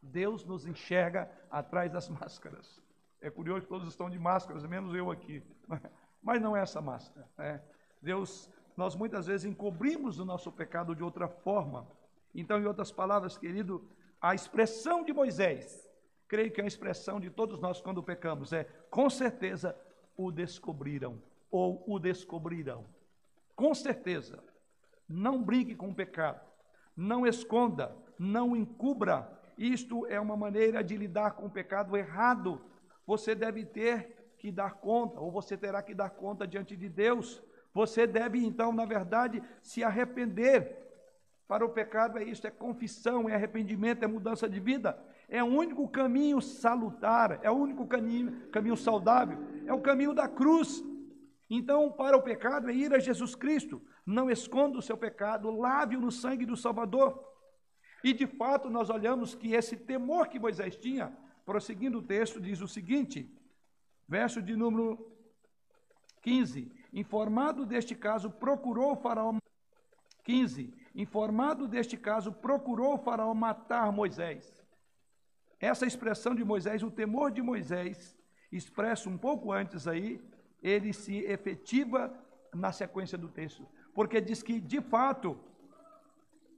[0.00, 2.82] Deus nos enxerga atrás das máscaras.
[3.20, 5.42] É curioso que todos estão de máscaras, menos eu aqui.
[6.22, 7.28] Mas não é essa máscara.
[7.38, 7.62] Né?
[8.00, 11.86] Deus nós muitas vezes encobrimos o nosso pecado de outra forma.
[12.34, 13.88] Então, em outras palavras, querido,
[14.20, 15.88] a expressão de Moisés,
[16.28, 19.76] creio que é a expressão de todos nós quando pecamos, é com certeza
[20.16, 22.86] o descobriram ou o descobrirão.
[23.54, 24.42] Com certeza.
[25.08, 26.40] Não brinque com o pecado,
[26.96, 29.30] não esconda, não encubra.
[29.58, 32.64] Isto é uma maneira de lidar com o pecado errado.
[33.06, 37.42] Você deve ter que dar conta, ou você terá que dar conta diante de Deus
[37.74, 40.78] você deve, então, na verdade, se arrepender.
[41.52, 44.98] Para o pecado é isso: é confissão, é arrependimento, é mudança de vida.
[45.28, 49.36] É o único caminho salutar, é o único caminho, caminho saudável,
[49.66, 50.82] é o caminho da cruz.
[51.50, 53.82] Então, para o pecado é ir a Jesus Cristo.
[54.06, 57.22] Não esconda o seu pecado, lave-o no sangue do Salvador.
[58.02, 62.62] E de fato, nós olhamos que esse temor que Moisés tinha, prosseguindo o texto, diz
[62.62, 63.30] o seguinte,
[64.08, 65.06] verso de número
[66.22, 69.34] 15: Informado deste caso, procurou o faraó
[70.24, 70.81] 15.
[70.94, 74.62] Informado deste caso, procurou o faraó matar Moisés.
[75.58, 78.16] Essa expressão de Moisés, o temor de Moisés,
[78.50, 80.20] expresso um pouco antes aí,
[80.62, 82.12] ele se efetiva
[82.52, 85.38] na sequência do texto, porque diz que, de fato,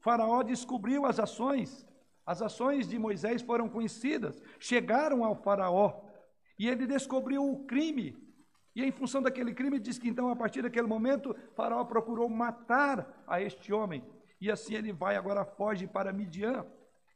[0.01, 1.87] Faraó descobriu as ações,
[2.27, 6.03] as ações de Moisés foram conhecidas, chegaram ao Faraó,
[6.59, 8.25] e ele descobriu o crime
[8.75, 13.23] e em função daquele crime, diz que então, a partir daquele momento, Faraó procurou matar
[13.27, 14.03] a este homem.
[14.45, 16.67] E assim ele vai agora, foge para Midian.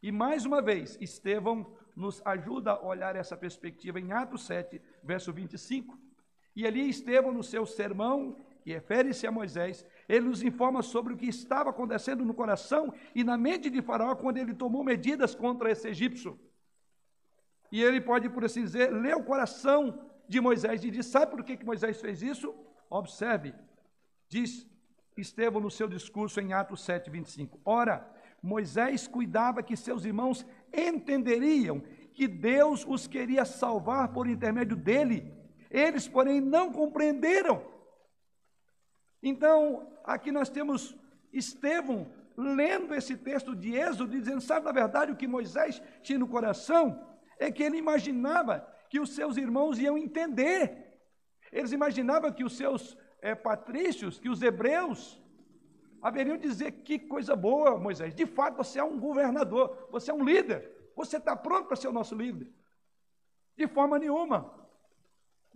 [0.02, 5.30] E mais uma vez, Estevão nos ajuda a olhar essa perspectiva em Atos 7, verso
[5.30, 5.98] 25.
[6.56, 11.18] E ali Estevão, no seu sermão, que refere-se a Moisés, ele nos informa sobre o
[11.18, 15.70] que estava acontecendo no coração e na mente de Faraó quando ele tomou medidas contra
[15.70, 16.40] esse egípcio.
[17.70, 21.44] E ele pode, por assim dizer, ler o coração de Moisés e diz: Sabe por
[21.44, 22.54] que, que Moisés fez isso?
[22.88, 23.54] Observe,
[24.30, 24.66] diz
[25.20, 27.60] Estevão no seu discurso em Atos 7, 25.
[27.64, 28.08] Ora,
[28.42, 35.32] Moisés cuidava que seus irmãos entenderiam que Deus os queria salvar por intermédio dele.
[35.70, 37.62] Eles, porém, não compreenderam.
[39.22, 40.96] Então, aqui nós temos
[41.32, 46.28] Estevão lendo esse texto de Êxodo, dizendo: sabe, na verdade, o que Moisés tinha no
[46.28, 47.04] coração
[47.38, 50.86] é que ele imaginava que os seus irmãos iam entender.
[51.52, 55.20] Eles imaginavam que os seus é, patrícios, que os hebreus,
[56.00, 60.24] haveriam dizer: que coisa boa, Moisés, de fato você é um governador, você é um
[60.24, 62.52] líder, você está pronto para ser o nosso líder.
[63.56, 64.54] De forma nenhuma.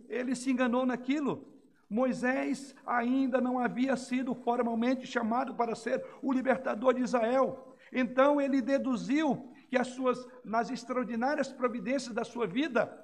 [0.09, 1.47] Ele se enganou naquilo.
[1.89, 7.77] Moisés ainda não havia sido formalmente chamado para ser o libertador de Israel.
[7.91, 12.99] Então ele deduziu que as suas nas extraordinárias providências da sua vida,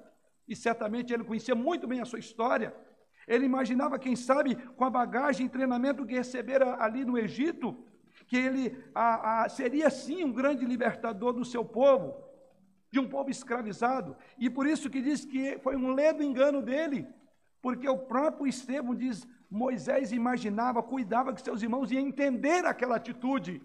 [0.46, 2.74] e certamente ele conhecia muito bem a sua história,
[3.30, 7.76] ele imaginava, quem sabe, com a bagagem e treinamento que recebera ali no Egito,
[8.26, 12.12] que ele a, a, seria sim um grande libertador do seu povo,
[12.90, 14.16] de um povo escravizado.
[14.36, 17.06] E por isso que diz que foi um ledo engano dele,
[17.62, 23.62] porque o próprio Estevão diz: Moisés imaginava, cuidava que seus irmãos iam entender aquela atitude.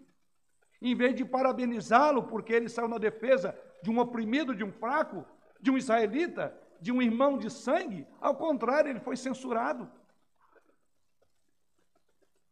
[0.79, 5.25] Em vez de parabenizá-lo porque ele saiu na defesa de um oprimido, de um fraco,
[5.59, 9.89] de um israelita, de um irmão de sangue, ao contrário, ele foi censurado.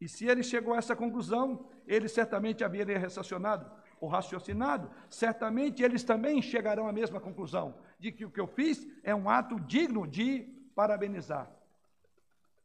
[0.00, 6.04] E se ele chegou a essa conclusão, ele certamente haveria raciocinado ou raciocinado, certamente eles
[6.04, 10.06] também chegarão à mesma conclusão, de que o que eu fiz é um ato digno
[10.06, 10.42] de
[10.74, 11.50] parabenizar,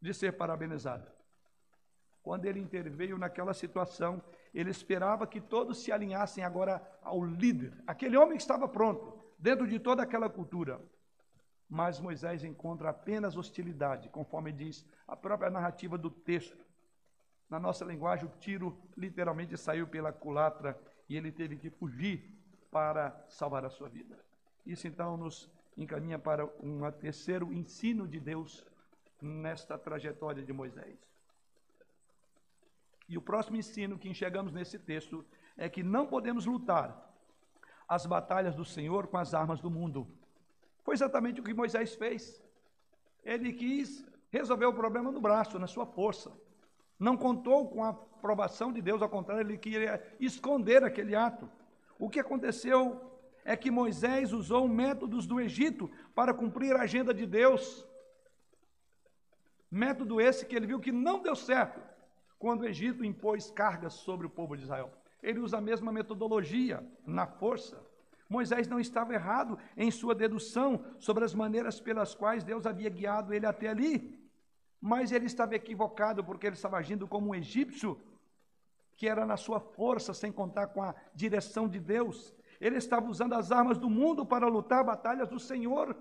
[0.01, 1.09] de ser parabenizado.
[2.21, 4.21] Quando ele interveio naquela situação,
[4.53, 9.65] ele esperava que todos se alinhassem agora ao líder, aquele homem que estava pronto, dentro
[9.65, 10.81] de toda aquela cultura.
[11.69, 16.65] Mas Moisés encontra apenas hostilidade, conforme diz a própria narrativa do texto.
[17.47, 22.35] Na nossa linguagem, o tiro literalmente saiu pela culatra e ele teve que fugir
[22.71, 24.17] para salvar a sua vida.
[24.65, 28.65] Isso então nos encaminha para um terceiro ensino de Deus
[29.21, 30.97] nesta trajetória de Moisés.
[33.07, 35.25] E o próximo ensino que enxergamos nesse texto
[35.57, 37.09] é que não podemos lutar
[37.87, 40.07] as batalhas do Senhor com as armas do mundo.
[40.89, 42.41] Foi exatamente o que Moisés fez.
[43.23, 46.31] Ele quis resolver o problema no braço, na sua força.
[46.97, 51.47] Não contou com a aprovação de Deus, ao contrário, ele queria esconder aquele ato.
[51.99, 52.99] O que aconteceu
[53.45, 57.87] é que Moisés usou métodos do Egito para cumprir a agenda de Deus.
[59.69, 61.79] Método esse que ele viu que não deu certo
[62.39, 64.91] quando o Egito impôs cargas sobre o povo de Israel.
[65.21, 67.79] Ele usa a mesma metodologia, na força.
[68.29, 73.33] Moisés não estava errado em sua dedução sobre as maneiras pelas quais Deus havia guiado
[73.33, 74.17] ele até ali.
[74.79, 77.99] Mas ele estava equivocado porque ele estava agindo como um egípcio,
[78.95, 82.33] que era na sua força, sem contar com a direção de Deus.
[82.61, 85.97] Ele estava usando as armas do mundo para lutar batalhas do Senhor.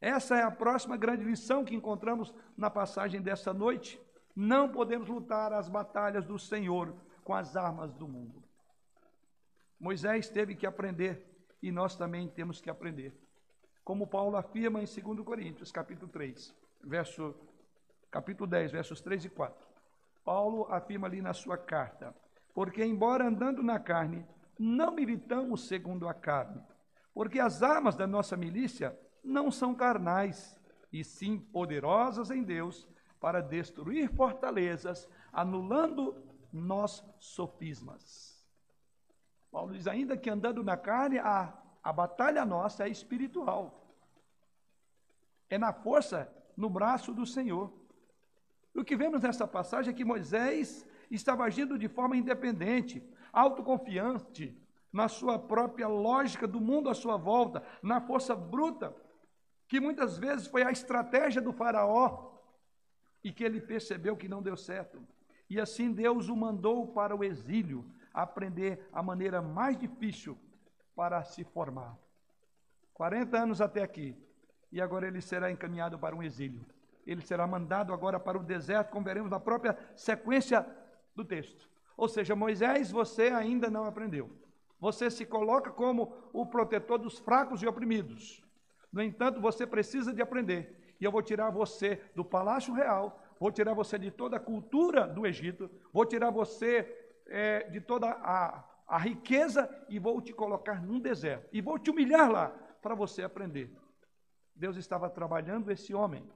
[0.00, 4.00] Essa é a próxima grande lição que encontramos na passagem dessa noite.
[4.34, 8.45] Não podemos lutar as batalhas do Senhor com as armas do mundo.
[9.78, 11.26] Moisés teve que aprender
[11.62, 13.14] e nós também temos que aprender.
[13.84, 17.34] Como Paulo afirma em 2 Coríntios, capítulo 3, verso
[18.10, 19.66] capítulo 10, versos 3 e 4.
[20.24, 22.14] Paulo afirma ali na sua carta:
[22.54, 24.26] Porque embora andando na carne,
[24.58, 26.60] não militamos segundo a carne,
[27.14, 30.58] porque as armas da nossa milícia não são carnais,
[30.92, 32.88] e sim poderosas em Deus
[33.20, 36.16] para destruir fortalezas, anulando
[36.52, 38.35] nós sofismas.
[39.56, 41.50] Paulo diz ainda que andando na carne, a,
[41.82, 43.90] a batalha nossa é espiritual.
[45.48, 47.72] É na força, no braço do Senhor.
[48.74, 54.54] O que vemos nessa passagem é que Moisés estava agindo de forma independente, autoconfiante
[54.92, 58.94] na sua própria lógica do mundo à sua volta, na força bruta,
[59.66, 62.30] que muitas vezes foi a estratégia do Faraó
[63.24, 65.02] e que ele percebeu que não deu certo.
[65.48, 67.90] E assim Deus o mandou para o exílio,
[68.22, 70.38] aprender a maneira mais difícil
[70.94, 71.96] para se formar.
[72.94, 74.16] 40 anos até aqui,
[74.72, 76.64] e agora ele será encaminhado para um exílio.
[77.06, 80.66] Ele será mandado agora para o deserto, como veremos na própria sequência
[81.14, 81.68] do texto.
[81.96, 84.30] Ou seja, Moisés, você ainda não aprendeu.
[84.80, 88.42] Você se coloca como o protetor dos fracos e oprimidos.
[88.92, 90.94] No entanto, você precisa de aprender.
[90.98, 95.06] E eu vou tirar você do palácio real, vou tirar você de toda a cultura
[95.06, 100.82] do Egito, vou tirar você é, de toda a, a riqueza e vou te colocar
[100.82, 101.48] num deserto.
[101.52, 102.48] E vou te humilhar lá
[102.80, 103.70] para você aprender.
[104.54, 106.26] Deus estava trabalhando esse homem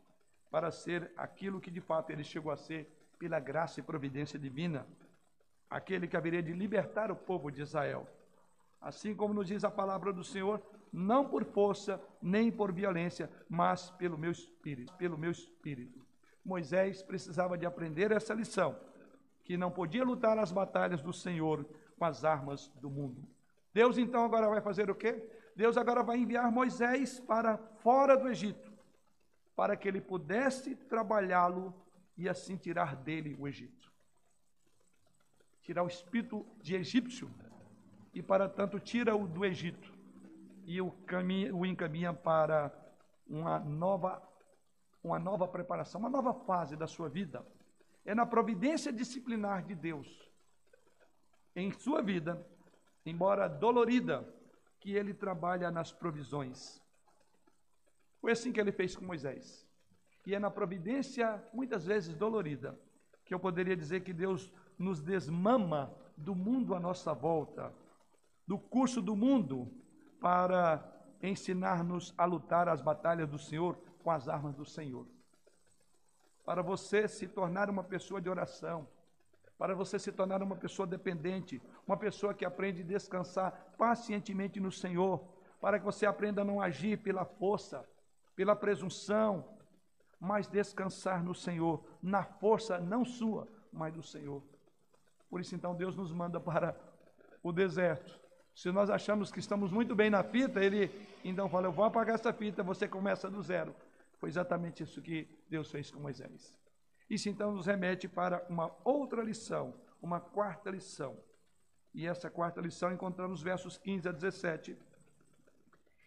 [0.50, 2.88] para ser aquilo que de fato ele chegou a ser
[3.18, 4.86] pela graça e providência divina,
[5.68, 8.06] aquele que haveria de libertar o povo de Israel.
[8.80, 10.60] Assim como nos diz a palavra do Senhor,
[10.92, 16.04] não por força nem por violência, mas pelo meu espírito, pelo meu espírito.
[16.44, 18.76] Moisés precisava de aprender essa lição,
[19.50, 21.66] que não podia lutar as batalhas do Senhor
[21.98, 23.20] com as armas do mundo.
[23.74, 25.28] Deus então agora vai fazer o quê?
[25.56, 28.72] Deus agora vai enviar Moisés para fora do Egito,
[29.56, 31.74] para que ele pudesse trabalhá-lo
[32.16, 33.90] e assim tirar dele o Egito.
[35.62, 37.28] Tirar o espírito de egípcio
[38.14, 39.92] e, para tanto, tira-o do Egito
[40.64, 42.72] e o, caminha, o encaminha para
[43.26, 44.22] uma nova,
[45.02, 47.44] uma nova preparação, uma nova fase da sua vida.
[48.04, 50.08] É na providência disciplinar de Deus
[51.54, 52.46] em sua vida,
[53.04, 54.26] embora dolorida,
[54.78, 56.80] que ele trabalha nas provisões.
[58.20, 59.66] Foi assim que ele fez com Moisés.
[60.26, 62.78] E é na providência, muitas vezes dolorida,
[63.24, 67.72] que eu poderia dizer que Deus nos desmama do mundo à nossa volta,
[68.46, 69.70] do curso do mundo,
[70.20, 70.84] para
[71.22, 75.06] ensinar-nos a lutar as batalhas do Senhor com as armas do Senhor.
[76.50, 78.84] Para você se tornar uma pessoa de oração,
[79.56, 84.72] para você se tornar uma pessoa dependente, uma pessoa que aprende a descansar pacientemente no
[84.72, 85.22] Senhor,
[85.60, 87.88] para que você aprenda a não agir pela força,
[88.34, 89.44] pela presunção,
[90.18, 94.42] mas descansar no Senhor, na força não sua, mas do Senhor.
[95.30, 96.74] Por isso, então, Deus nos manda para
[97.44, 98.18] o deserto.
[98.56, 100.90] Se nós achamos que estamos muito bem na fita, Ele
[101.24, 103.72] então fala: Eu vou apagar essa fita, você começa do zero.
[104.20, 106.56] Foi exatamente isso que Deus fez com Moisés.
[107.08, 111.18] Isso então nos remete para uma outra lição, uma quarta lição.
[111.94, 114.76] E essa quarta lição encontramos versos 15 a 17.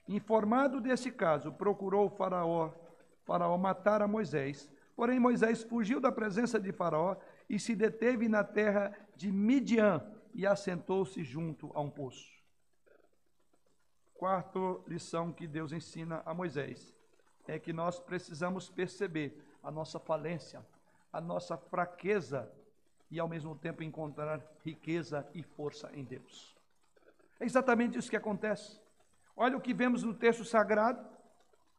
[0.07, 2.71] Informado desse caso, procurou o faraó,
[3.25, 4.69] faraó matar a Moisés.
[4.95, 7.17] Porém, Moisés fugiu da presença de faraó
[7.49, 10.05] e se deteve na terra de Midian
[10.35, 12.31] e assentou-se junto a um poço.
[14.13, 16.93] Quarta lição que Deus ensina a Moisés
[17.47, 20.65] é que nós precisamos perceber a nossa falência,
[21.11, 22.51] a nossa fraqueza
[23.11, 26.55] e ao mesmo tempo encontrar riqueza e força em Deus.
[27.39, 28.79] É exatamente isso que acontece.
[29.35, 31.05] Olha o que vemos no texto sagrado,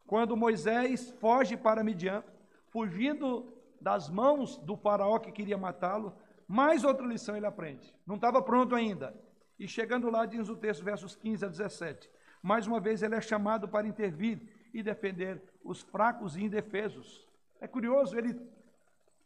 [0.07, 2.23] quando Moisés foge para Midian,
[2.69, 6.15] fugindo das mãos do faraó que queria matá-lo,
[6.47, 7.95] mais outra lição ele aprende.
[8.07, 9.15] Não estava pronto ainda.
[9.59, 12.11] E chegando lá, diz o texto, versos 15 a 17.
[12.43, 14.41] Mais uma vez ele é chamado para intervir
[14.75, 17.27] e defender os fracos e indefesos.
[17.61, 18.39] É curioso, ele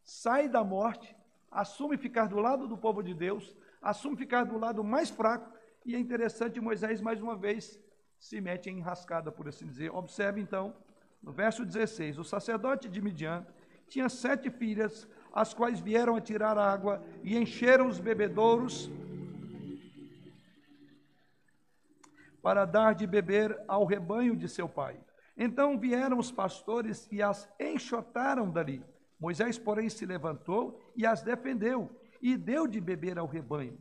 [0.05, 1.17] sai da morte,
[1.51, 5.51] assume ficar do lado do povo de Deus, assume ficar do lado mais fraco,
[5.87, 7.81] e é interessante, Moisés mais uma vez
[8.19, 9.91] se mete em enrascada, por assim dizer.
[9.91, 10.77] Observe então,
[11.23, 13.47] no verso 16: o sacerdote de Midian
[13.89, 18.91] tinha sete filhas, as quais vieram a tirar água e encheram os bebedouros
[22.43, 25.01] para dar de beber ao rebanho de seu pai.
[25.39, 28.85] Então vieram os pastores e as enxotaram dali.
[29.21, 31.89] Moisés, porém, se levantou e as defendeu
[32.21, 33.79] e deu de beber ao rebanho.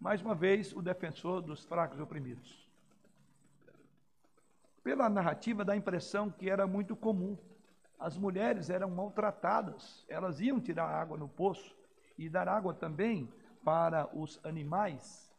[0.00, 2.68] Mais uma vez, o defensor dos fracos e oprimidos.
[4.82, 7.38] Pela narrativa, dá a impressão que era muito comum.
[7.98, 11.74] As mulheres eram maltratadas, elas iam tirar água no poço
[12.18, 13.32] e dar água também
[13.64, 15.32] para os animais.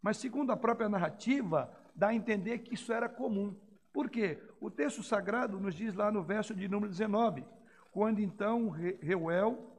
[0.00, 3.56] Mas, segundo a própria narrativa, dá a entender que isso era comum.
[3.92, 4.38] Por quê?
[4.60, 7.44] O texto sagrado nos diz lá no verso de número 19:
[7.90, 9.70] quando então Reuel,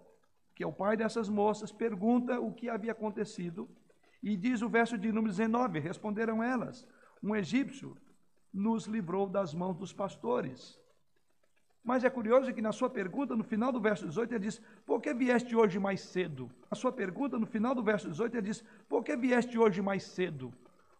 [0.56, 3.68] que é o pai dessas moças, pergunta o que havia acontecido,
[4.22, 6.88] e diz o verso de número 19: Responderam elas:
[7.22, 7.98] Um egípcio
[8.54, 10.80] nos livrou das mãos dos pastores.
[11.84, 15.02] Mas é curioso que na sua pergunta, no final do verso 18, ele diz: Por
[15.02, 16.50] que vieste hoje mais cedo?
[16.70, 20.04] Na sua pergunta, no final do verso 18, ele diz: Por que vieste hoje mais
[20.04, 20.54] cedo?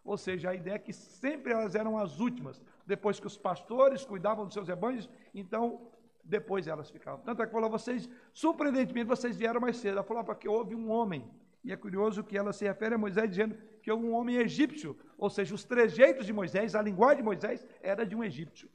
[0.04, 2.60] Ou seja, a ideia é que sempre elas eram as últimas.
[2.86, 5.90] Depois que os pastores cuidavam dos seus rebanhos, então
[6.22, 7.24] depois elas ficavam.
[7.24, 9.92] Tanto é que falou, vocês, surpreendentemente, vocês vieram mais cedo.
[9.92, 11.28] Ela falou, porque houve um homem.
[11.62, 14.96] E é curioso que ela se refere a Moisés dizendo que houve um homem egípcio.
[15.16, 18.68] Ou seja, os trejeitos de Moisés, a linguagem de Moisés, era de um egípcio.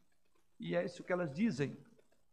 [0.60, 1.78] E é isso que elas dizem.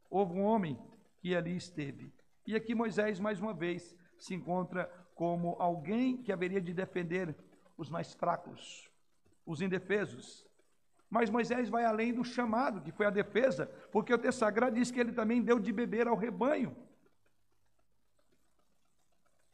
[0.09, 0.79] Houve um homem
[1.19, 2.11] que ali esteve.
[2.47, 7.35] E aqui Moisés, mais uma vez, se encontra como alguém que haveria de defender
[7.77, 8.91] os mais fracos,
[9.45, 10.47] os indefesos,
[11.09, 14.91] mas Moisés vai além do chamado, que foi a defesa, porque o texto sagrado diz
[14.91, 16.77] que ele também deu de beber ao rebanho.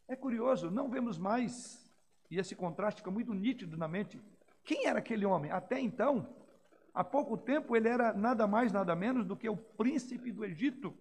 [0.09, 1.91] É curioso, não vemos mais,
[2.31, 4.21] e esse contraste fica muito nítido na mente.
[4.65, 5.51] Quem era aquele homem?
[5.51, 6.35] Até então,
[6.95, 10.95] há pouco tempo, ele era nada mais, nada menos do que o príncipe do Egito.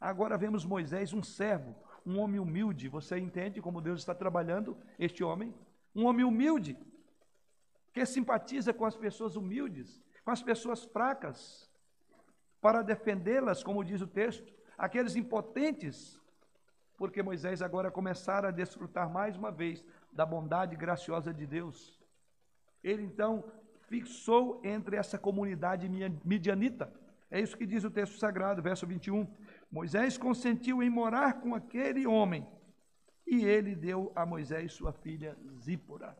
[0.00, 1.74] Agora vemos Moisés, um servo,
[2.04, 2.88] um homem humilde.
[2.88, 5.54] Você entende como Deus está trabalhando este homem?
[5.94, 6.78] Um homem humilde,
[7.92, 11.70] que simpatiza com as pessoas humildes, com as pessoas fracas,
[12.60, 16.20] para defendê-las, como diz o texto, aqueles impotentes,
[16.96, 22.00] porque Moisés agora começara a desfrutar mais uma vez da bondade graciosa de Deus.
[22.82, 23.44] Ele então
[23.88, 25.88] fixou entre essa comunidade
[26.24, 26.92] midianita.
[27.30, 29.26] É isso que diz o texto sagrado, verso 21.
[29.70, 32.46] Moisés consentiu em morar com aquele homem,
[33.26, 36.16] e ele deu a Moisés sua filha Zípora.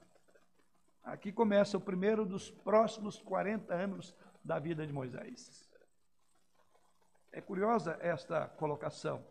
[1.02, 5.68] Aqui começa o primeiro dos próximos 40 anos da vida de Moisés.
[7.32, 9.24] É curiosa esta colocação.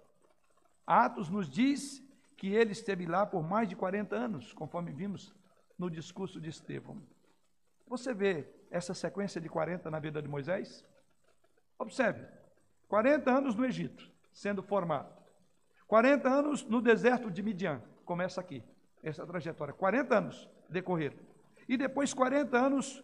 [0.86, 2.04] Atos nos diz
[2.36, 5.34] que ele esteve lá por mais de 40 anos, conforme vimos
[5.78, 7.02] no discurso de Estevão.
[7.88, 10.84] Você vê essa sequência de 40 na vida de Moisés?
[11.78, 12.26] Observe:
[12.88, 15.21] 40 anos no Egito, sendo formado.
[15.92, 17.82] 40 anos no deserto de Midian.
[18.06, 18.64] Começa aqui,
[19.04, 19.74] essa trajetória.
[19.74, 21.18] 40 anos decorreram.
[21.68, 23.04] E depois 40 anos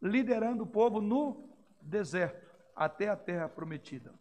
[0.00, 4.14] liderando o povo no deserto, até a terra prometida.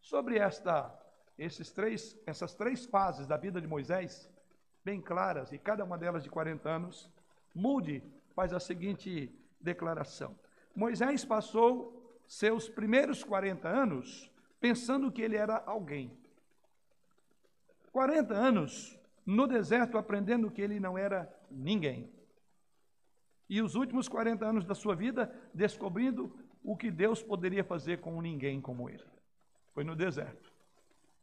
[0.00, 0.92] Sobre esta,
[1.38, 4.28] esses três, essas três fases da vida de Moisés,
[4.84, 7.08] bem claras, e cada uma delas de 40 anos,
[7.54, 8.02] Mude
[8.34, 10.36] faz a seguinte declaração:
[10.74, 14.28] Moisés passou seus primeiros 40 anos
[14.58, 16.17] pensando que ele era alguém.
[17.92, 22.10] 40 anos no deserto aprendendo que ele não era ninguém.
[23.48, 28.20] E os últimos 40 anos da sua vida descobrindo o que Deus poderia fazer com
[28.20, 29.04] ninguém como ele.
[29.72, 30.52] Foi no deserto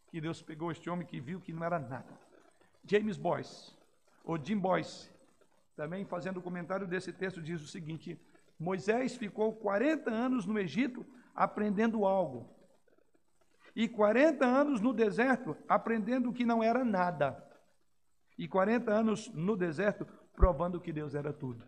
[0.08, 2.18] que Deus pegou este homem que viu que não era nada.
[2.86, 3.76] James Boyce,
[4.24, 5.10] ou Jim Boyce,
[5.76, 8.20] também fazendo o comentário desse texto, diz o seguinte:
[8.58, 11.06] Moisés ficou 40 anos no Egito
[11.36, 12.50] aprendendo algo,
[13.76, 17.44] e 40 anos no deserto aprendendo que não era nada,
[18.38, 21.64] e 40 anos no deserto provando que Deus era tudo.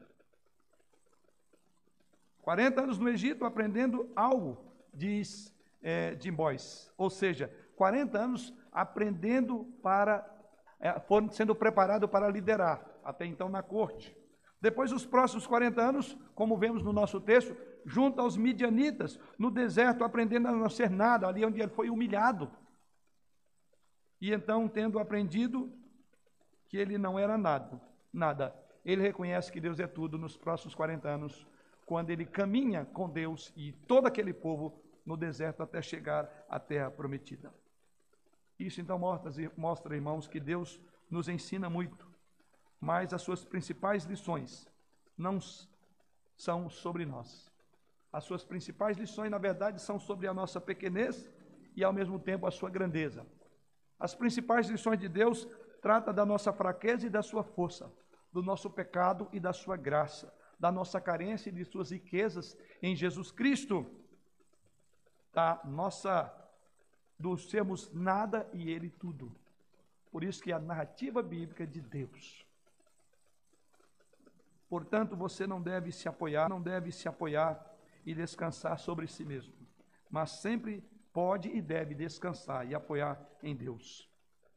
[2.41, 9.65] 40 anos no Egito aprendendo algo, diz é, Jim Boyce, ou seja, 40 anos aprendendo
[9.83, 10.25] para,
[10.79, 10.95] é,
[11.31, 14.15] sendo preparado para liderar, até então na corte.
[14.61, 17.55] Depois, os próximos 40 anos, como vemos no nosso texto,
[17.87, 22.51] junto aos midianitas, no deserto, aprendendo a não ser nada, ali onde ele foi humilhado.
[24.21, 25.71] E então, tendo aprendido
[26.67, 27.81] que ele não era nada,
[28.13, 31.47] nada, ele reconhece que Deus é tudo nos próximos 40 anos,
[31.85, 36.91] quando ele caminha com Deus e todo aquele povo no deserto até chegar à terra
[36.91, 37.51] prometida.
[38.59, 38.99] Isso então
[39.55, 42.07] mostra, irmãos, que Deus nos ensina muito
[42.79, 44.67] mas as suas principais lições
[45.17, 45.39] não
[46.37, 47.51] são sobre nós.
[48.11, 51.29] As suas principais lições, na verdade, são sobre a nossa pequenez
[51.75, 53.25] e, ao mesmo tempo, a sua grandeza.
[53.99, 55.47] As principais lições de Deus
[55.81, 57.91] tratam da nossa fraqueza e da sua força,
[58.31, 62.95] do nosso pecado e da sua graça, da nossa carência e de suas riquezas em
[62.95, 63.85] Jesus Cristo,
[65.33, 66.33] da nossa
[67.19, 69.35] do sermos nada e ele tudo.
[70.11, 72.47] Por isso que a narrativa bíblica é de Deus
[74.69, 77.66] Portanto, você não deve se apoiar, não deve se apoiar
[78.07, 79.53] e descansar sobre si mesmo,
[80.09, 80.81] mas sempre
[81.11, 84.09] pode e deve descansar e apoiar em Deus.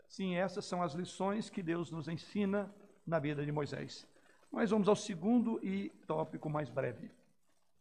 [0.06, 2.72] Sim, essas são as lições que Deus nos ensina
[3.04, 4.06] na vida de Moisés.
[4.52, 7.10] Mas vamos ao segundo e tópico mais breve.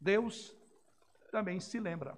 [0.02, 0.58] Deus
[1.32, 2.18] também se lembra.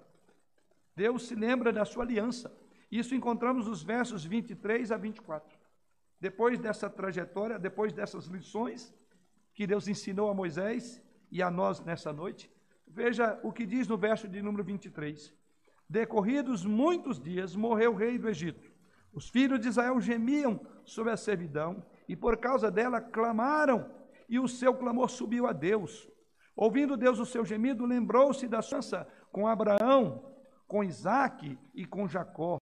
[0.96, 2.50] Deus se lembra da sua aliança.
[2.90, 5.58] Isso encontramos nos versos 23 a 24.
[6.18, 8.94] Depois dessa trajetória, depois dessas lições,
[9.52, 12.50] que Deus ensinou a Moisés e a nós nessa noite.
[12.94, 15.34] Veja o que diz no verso de número 23.
[15.88, 18.70] Decorridos muitos dias, morreu o rei do Egito.
[19.14, 23.90] Os filhos de Israel gemiam sobre a servidão e por causa dela clamaram,
[24.28, 26.06] e o seu clamor subiu a Deus.
[26.54, 30.30] Ouvindo Deus o seu gemido, lembrou-se da aliança com Abraão,
[30.68, 32.58] com Isaque e com Jacó.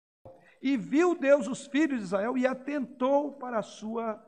[0.62, 4.24] E viu Deus os filhos de Israel e atentou para a sua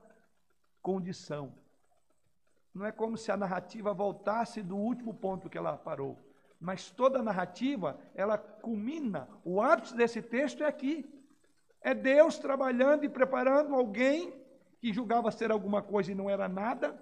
[0.81, 1.60] condição.
[2.73, 6.17] Não é como se a narrativa voltasse do último ponto que ela parou.
[6.59, 9.27] Mas toda a narrativa, ela culmina.
[9.43, 11.09] O ápice desse texto é aqui.
[11.81, 14.33] É Deus trabalhando e preparando alguém
[14.79, 16.99] que julgava ser alguma coisa e não era nada.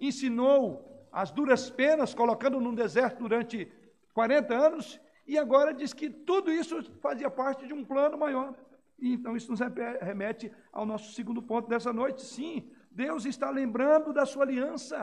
[0.00, 3.70] Ensinou as duras penas, colocando num deserto durante
[4.12, 8.54] 40 anos, e agora diz que tudo isso fazia parte de um plano maior.
[8.98, 9.60] Então isso nos
[10.00, 12.22] remete ao nosso segundo ponto dessa noite.
[12.22, 14.98] Sim, Deus está lembrando da sua aliança.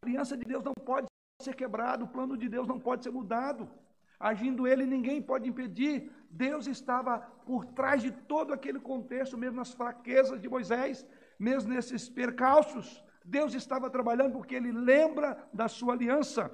[0.00, 1.06] A aliança de Deus não pode
[1.42, 3.68] ser quebrada, o plano de Deus não pode ser mudado.
[4.18, 6.10] Agindo ele, ninguém pode impedir.
[6.30, 11.06] Deus estava por trás de todo aquele contexto, mesmo nas fraquezas de Moisés,
[11.38, 13.04] mesmo nesses percalços.
[13.24, 16.50] Deus estava trabalhando porque ele lembra da sua aliança.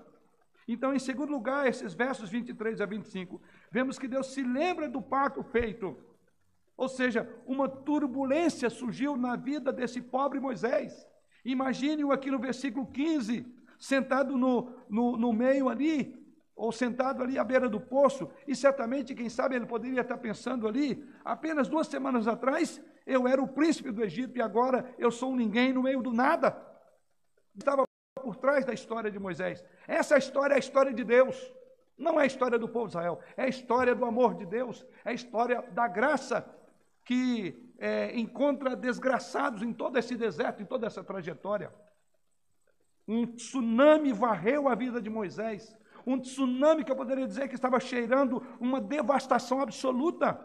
[0.66, 5.02] Então, em segundo lugar, esses versos 23 a 25, vemos que Deus se lembra do
[5.02, 5.96] pacto feito.
[6.76, 11.06] Ou seja, uma turbulência surgiu na vida desse pobre Moisés.
[11.44, 13.46] Imagine-o aqui no versículo 15,
[13.78, 16.20] sentado no, no, no meio ali,
[16.54, 20.68] ou sentado ali à beira do poço, e certamente, quem sabe, ele poderia estar pensando
[20.68, 25.32] ali, apenas duas semanas atrás, eu era o príncipe do Egito e agora eu sou
[25.32, 26.56] um ninguém no meio do nada.
[27.56, 29.64] Estava por trás da história de Moisés.
[29.88, 31.52] Essa história é a história de Deus.
[31.98, 34.86] Não é a história do povo de Israel, é a história do amor de Deus,
[35.04, 36.48] é a história da graça
[37.04, 41.72] que é, encontra desgraçados em todo esse deserto, em toda essa trajetória.
[43.06, 45.76] Um tsunami varreu a vida de Moisés,
[46.06, 50.40] um tsunami que eu poderia dizer que estava cheirando uma devastação absoluta.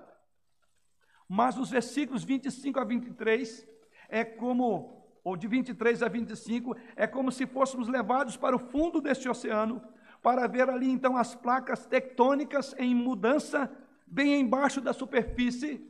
[1.27, 3.67] Mas os versículos 25 a 23
[4.09, 4.97] é como
[5.27, 9.81] ou de 23 a 25, é como se fôssemos levados para o fundo deste oceano,
[10.23, 13.69] para ver ali então as placas tectônicas em mudança,
[14.05, 15.85] bem embaixo da superfície.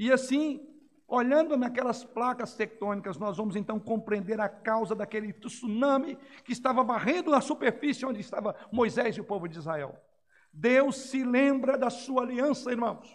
[0.00, 0.66] E assim,
[1.06, 7.34] olhando naquelas placas tectônicas, nós vamos então compreender a causa daquele tsunami que estava varrendo
[7.34, 9.94] a superfície onde estava Moisés e o povo de Israel.
[10.50, 13.14] Deus se lembra da sua aliança, irmãos,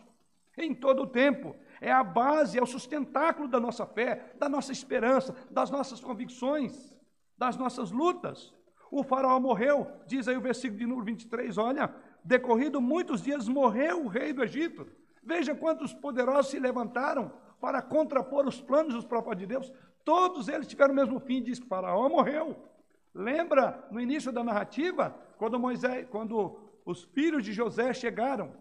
[0.56, 4.72] em todo o tempo é a base, é o sustentáculo da nossa fé, da nossa
[4.72, 6.96] esperança, das nossas convicções,
[7.36, 8.54] das nossas lutas.
[8.92, 11.92] O faraó morreu, diz aí o versículo de número 23, olha,
[12.24, 14.86] decorrido muitos dias morreu o rei do Egito.
[15.26, 19.74] Veja quantos poderosos se levantaram para contrapor os planos dos próprios de Deus.
[20.04, 22.56] Todos eles tiveram o mesmo fim, diz que faraó morreu.
[23.14, 28.54] Lembra no início da narrativa, quando Moisés, quando os filhos de José chegaram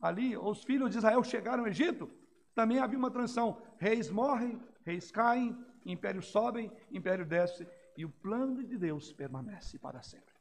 [0.00, 2.10] ali, os filhos de Israel chegaram ao Egito,
[2.54, 8.64] também havia uma transição: reis morrem, reis caem, impérios sobem, império desce, e o plano
[8.64, 10.34] de Deus permanece para sempre.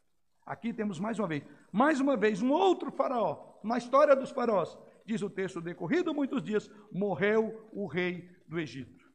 [0.45, 4.77] Aqui temos mais uma vez, mais uma vez, um outro faraó, na história dos faraós,
[5.05, 9.07] diz o texto, decorrido muitos dias, morreu o rei do Egito.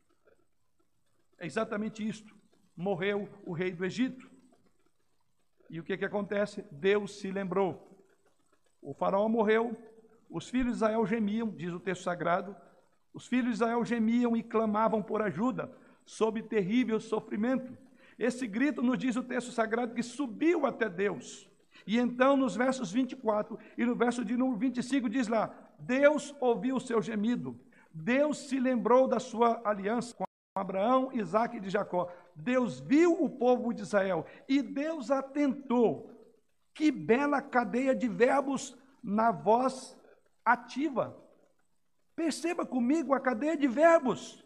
[1.38, 2.34] É exatamente isto,
[2.76, 4.30] morreu o rei do Egito.
[5.70, 6.64] E o que, que acontece?
[6.70, 7.90] Deus se lembrou.
[8.80, 9.76] O faraó morreu,
[10.28, 12.54] os filhos de Israel gemiam, diz o texto sagrado,
[13.12, 15.74] os filhos de Israel gemiam e clamavam por ajuda,
[16.04, 17.76] sob terrível sofrimento.
[18.18, 21.48] Esse grito nos diz o texto sagrado que subiu até Deus.
[21.86, 26.76] E então, nos versos 24 e no verso de número 25, diz lá: Deus ouviu
[26.76, 27.58] o seu gemido,
[27.92, 30.24] Deus se lembrou da sua aliança com
[30.56, 32.08] Abraão, Isaac e Jacó.
[32.34, 36.10] Deus viu o povo de Israel e Deus atentou.
[36.72, 39.96] Que bela cadeia de verbos na voz
[40.44, 41.16] ativa.
[42.16, 44.44] Perceba comigo a cadeia de verbos.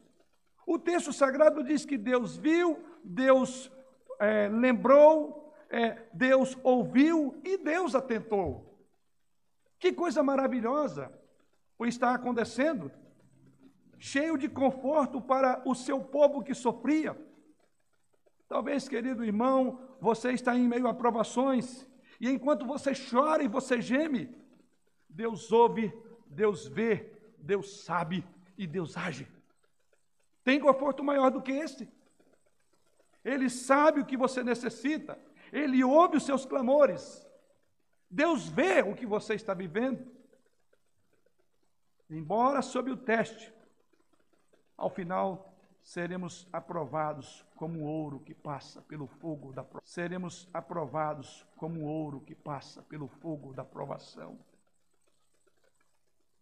[0.66, 3.70] O texto sagrado diz que Deus viu, Deus
[4.18, 8.67] é, lembrou, é, Deus ouviu e Deus atentou.
[9.78, 11.12] Que coisa maravilhosa
[11.78, 12.90] o está acontecendo,
[13.98, 17.16] cheio de conforto para o seu povo que sofria.
[18.48, 21.86] Talvez, querido irmão, você está em meio a provações,
[22.20, 24.34] e enquanto você chora e você geme,
[25.08, 25.92] Deus ouve,
[26.26, 28.26] Deus vê, Deus sabe
[28.56, 29.28] e Deus age.
[30.42, 31.88] Tem conforto maior do que esse?
[33.24, 35.18] Ele sabe o que você necessita,
[35.52, 37.27] ele ouve os seus clamores.
[38.11, 40.06] Deus vê o que você está vivendo.
[42.09, 43.52] Embora sob o teste,
[44.76, 52.20] ao final seremos aprovados como ouro que passa pelo fogo da seremos aprovados como ouro
[52.20, 54.38] que passa pelo fogo da provação.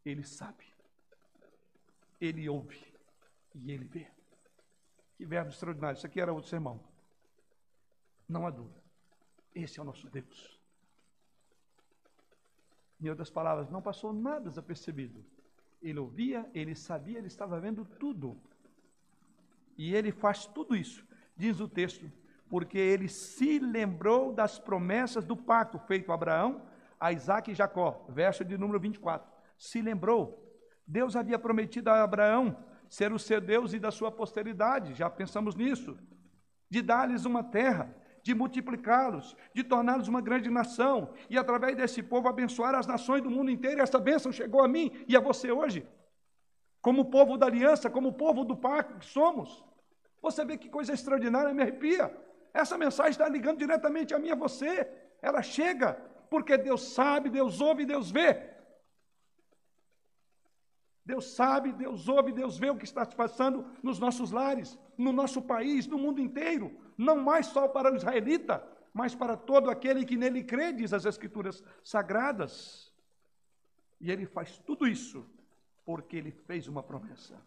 [0.05, 0.77] Ele sabe
[2.21, 2.81] ele ouve
[3.55, 4.11] e ele vê.
[5.17, 5.97] Que verbo extraordinário.
[5.97, 6.81] Isso aqui era outro sermão.
[8.29, 8.83] Não há dúvida.
[9.55, 10.56] Esse é o nosso Deus.
[13.01, 15.25] Em outras palavras, não passou nada desapercebido.
[15.83, 18.37] Ele ouvia, ele sabia, ele estava vendo tudo.
[19.77, 22.11] E ele faz tudo isso, diz o texto,
[22.49, 26.63] porque ele se lembrou das promessas do pacto feito a Abraão,
[26.99, 28.07] a Isaac e Jacó.
[28.09, 29.31] Verso de número 24.
[29.59, 30.43] Se lembrou.
[30.87, 32.57] Deus havia prometido a Abraão
[32.89, 35.99] ser o seu Deus e da sua posteridade, já pensamos nisso,
[36.71, 37.95] de dar-lhes uma terra,
[38.27, 43.31] de multiplicá-los, de torná-los uma grande nação, e através desse povo abençoar as nações do
[43.31, 43.81] mundo inteiro.
[43.81, 45.87] Essa bênção chegou a mim e a você hoje,
[46.83, 49.65] como povo da aliança, como povo do pacto que somos.
[50.21, 52.13] Você vê que coisa extraordinária, me arrepia.
[52.53, 54.89] Essa mensagem está ligando diretamente a mim e a você.
[55.23, 55.93] Ela chega
[56.29, 58.56] porque Deus sabe, Deus ouve, Deus vê.
[61.07, 65.13] Deus sabe, Deus ouve, Deus vê o que está se passando nos nossos lares, no
[65.13, 70.05] nosso país, no mundo inteiro, não mais só para o israelita, mas para todo aquele
[70.05, 72.93] que nele crê, diz as Escrituras sagradas.
[74.01, 75.25] E ele faz tudo isso
[75.85, 77.41] porque ele fez uma promessa.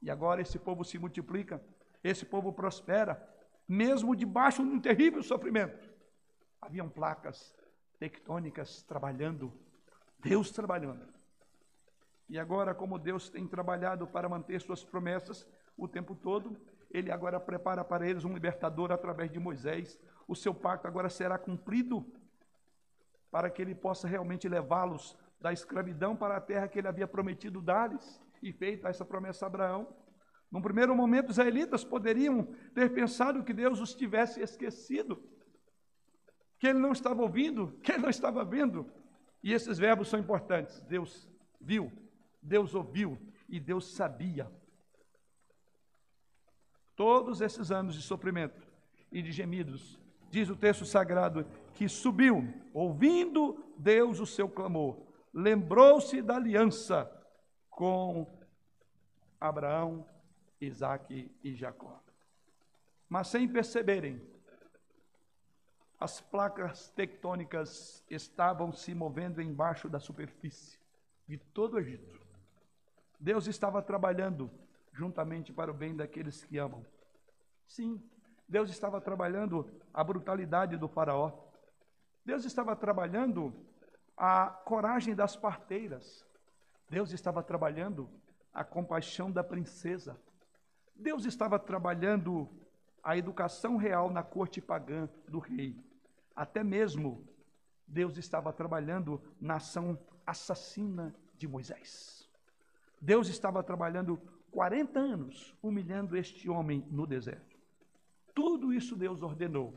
[0.00, 1.62] E agora esse povo se multiplica,
[2.02, 3.22] esse povo prospera,
[3.68, 5.88] mesmo debaixo de um terrível sofrimento.
[6.60, 7.54] Haviam placas
[8.00, 9.52] tectônicas trabalhando,
[10.18, 11.11] Deus trabalhando.
[12.32, 16.58] E agora, como Deus tem trabalhado para manter suas promessas o tempo todo,
[16.90, 20.00] ele agora prepara para eles um libertador através de Moisés.
[20.26, 22.10] O seu pacto agora será cumprido
[23.30, 27.60] para que ele possa realmente levá-los da escravidão para a terra que ele havia prometido
[27.60, 29.94] dar-lhes e feita essa promessa a Abraão.
[30.50, 35.22] Num primeiro momento, os israelitas poderiam ter pensado que Deus os tivesse esquecido,
[36.58, 38.90] que ele não estava ouvindo, que ele não estava vendo.
[39.42, 40.80] E esses verbos são importantes.
[40.80, 41.28] Deus
[41.60, 41.92] viu,
[42.42, 43.18] Deus ouviu
[43.48, 44.50] e Deus sabia.
[46.96, 48.66] Todos esses anos de sofrimento
[49.10, 49.98] e de gemidos,
[50.30, 57.10] diz o texto sagrado, que subiu, ouvindo Deus o seu clamor, lembrou-se da aliança
[57.70, 58.38] com
[59.40, 60.06] Abraão,
[60.60, 62.02] Isaac e Jacó.
[63.08, 64.20] Mas sem perceberem,
[65.98, 70.78] as placas tectônicas estavam se movendo embaixo da superfície
[71.28, 72.21] de todo o Egito.
[73.22, 74.50] Deus estava trabalhando
[74.92, 76.84] juntamente para o bem daqueles que amam.
[77.68, 78.02] Sim,
[78.48, 81.32] Deus estava trabalhando a brutalidade do Faraó.
[82.24, 83.54] Deus estava trabalhando
[84.16, 86.26] a coragem das parteiras.
[86.90, 88.10] Deus estava trabalhando
[88.52, 90.20] a compaixão da princesa.
[90.92, 92.50] Deus estava trabalhando
[93.04, 95.80] a educação real na corte pagã do rei.
[96.34, 97.24] Até mesmo
[97.86, 99.96] Deus estava trabalhando na ação
[100.26, 102.21] assassina de Moisés.
[103.02, 104.16] Deus estava trabalhando
[104.52, 107.58] 40 anos humilhando este homem no deserto.
[108.32, 109.74] Tudo isso Deus ordenou.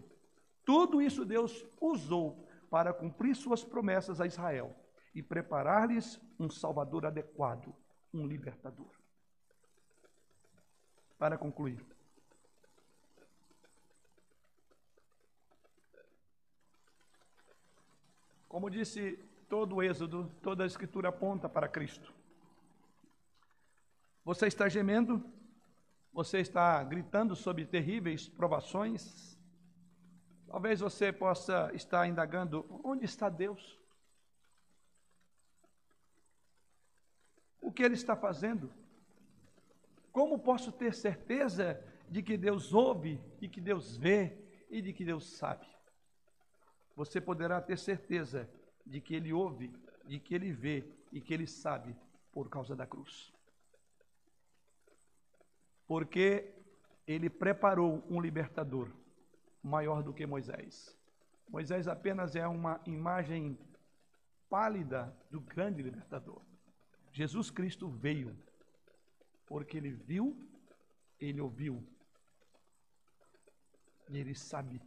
[0.63, 4.75] Tudo isso Deus usou para cumprir suas promessas a Israel
[5.15, 7.75] e preparar-lhes um Salvador adequado,
[8.13, 8.91] um libertador.
[11.17, 11.83] Para concluir,
[18.47, 19.17] como disse
[19.49, 22.14] todo o Êxodo, toda a Escritura aponta para Cristo.
[24.25, 25.23] Você está gemendo,
[26.11, 29.37] você está gritando sobre terríveis provações.
[30.47, 33.79] Talvez você possa estar indagando: onde está Deus?
[37.61, 38.73] O que Ele está fazendo?
[40.11, 44.35] Como posso ter certeza de que Deus ouve e que Deus vê
[44.71, 45.67] e de que Deus sabe?
[46.95, 48.49] Você poderá ter certeza
[48.83, 49.71] de que Ele ouve,
[50.03, 51.95] de que Ele vê e que Ele sabe
[52.31, 53.34] por causa da cruz.
[55.87, 56.53] Porque
[57.07, 58.89] Ele preparou um libertador
[59.61, 60.95] maior do que Moisés.
[61.49, 63.57] Moisés apenas é uma imagem
[64.49, 66.41] pálida do grande libertador.
[67.11, 68.35] Jesus Cristo veio
[69.45, 70.35] porque ele viu,
[71.19, 71.83] ele ouviu,
[74.09, 74.81] e ele sabe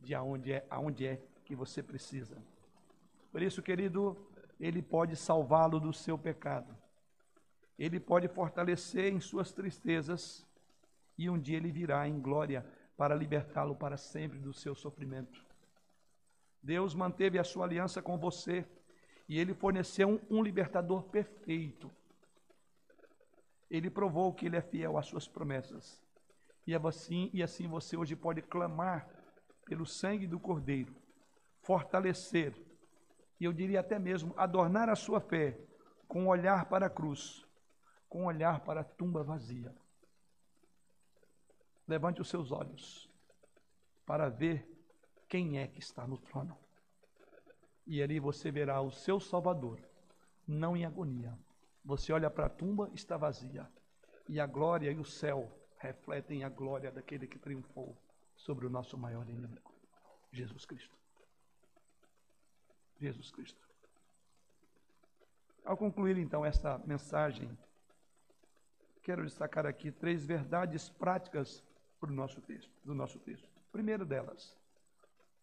[0.00, 2.36] de aonde é, aonde é que você precisa.
[3.30, 4.16] Por isso, querido,
[4.60, 6.76] ele pode salvá-lo do seu pecado.
[7.78, 10.46] Ele pode fortalecer em suas tristezas
[11.18, 12.64] e um dia ele virá em glória
[12.96, 15.44] para libertá-lo para sempre do seu sofrimento.
[16.62, 18.64] Deus manteve a sua aliança com você
[19.28, 21.90] e ele forneceu um, um libertador perfeito
[23.76, 26.00] ele provou que ele é fiel às suas promessas.
[26.66, 29.08] E assim, e assim você hoje pode clamar
[29.66, 30.94] pelo sangue do Cordeiro,
[31.62, 32.54] fortalecer,
[33.40, 35.58] e eu diria até mesmo adornar a sua fé
[36.06, 37.44] com um olhar para a cruz,
[38.14, 39.74] com um olhar para a tumba vazia.
[41.84, 43.10] Levante os seus olhos
[44.06, 44.64] para ver
[45.28, 46.56] quem é que está no trono.
[47.84, 49.80] E ali você verá o seu Salvador,
[50.46, 51.36] não em agonia,
[51.84, 53.68] você olha para a tumba, está vazia.
[54.28, 58.00] E a glória e o céu refletem a glória daquele que triunfou
[58.36, 59.74] sobre o nosso maior inimigo,
[60.30, 60.96] Jesus Cristo.
[62.96, 63.68] Jesus Cristo.
[65.64, 67.58] Ao concluir então esta mensagem,
[69.04, 71.62] quero destacar aqui três verdades práticas
[72.00, 73.48] para o nosso texto, do nosso texto.
[73.70, 74.56] Primeiro delas,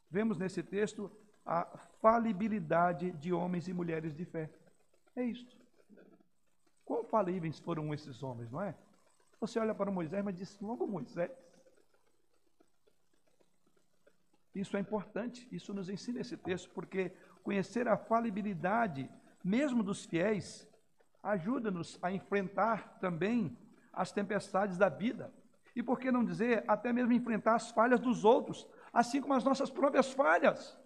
[0.10, 1.12] vemos nesse texto
[1.46, 1.66] a
[2.02, 4.50] falibilidade de homens e mulheres de fé.
[5.16, 5.56] É isto.
[6.84, 8.76] Quão falíveis foram esses homens, não é?
[9.40, 11.32] Você olha para Moisés, mas diz logo Moisés.
[14.54, 17.12] Isso é importante, isso nos ensina esse texto, porque
[17.44, 19.10] conhecer a falibilidade,
[19.44, 20.68] mesmo dos fiéis,
[21.24, 23.58] ajuda-nos a enfrentar também
[23.94, 25.34] as tempestades da vida.
[25.76, 29.44] E por que não dizer, até mesmo enfrentar as falhas dos outros, assim como as
[29.44, 30.78] nossas próprias falhas?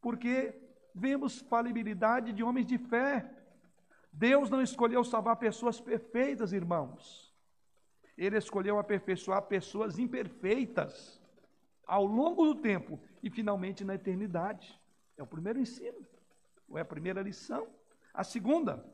[0.00, 0.54] Porque
[0.94, 3.30] vemos falibilidade de homens de fé.
[4.12, 7.34] Deus não escolheu salvar pessoas perfeitas, irmãos.
[8.16, 11.20] Ele escolheu aperfeiçoar pessoas imperfeitas
[11.86, 14.78] ao longo do tempo e finalmente na eternidade.
[15.16, 16.06] É o primeiro ensino,
[16.68, 17.68] ou é a primeira lição.
[18.12, 18.84] A segunda,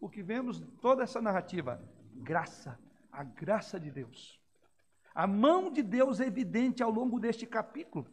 [0.00, 1.80] o que vemos toda essa narrativa,
[2.14, 2.78] graça,
[3.10, 4.40] a graça de Deus.
[5.14, 8.06] A mão de Deus é evidente ao longo deste capítulo.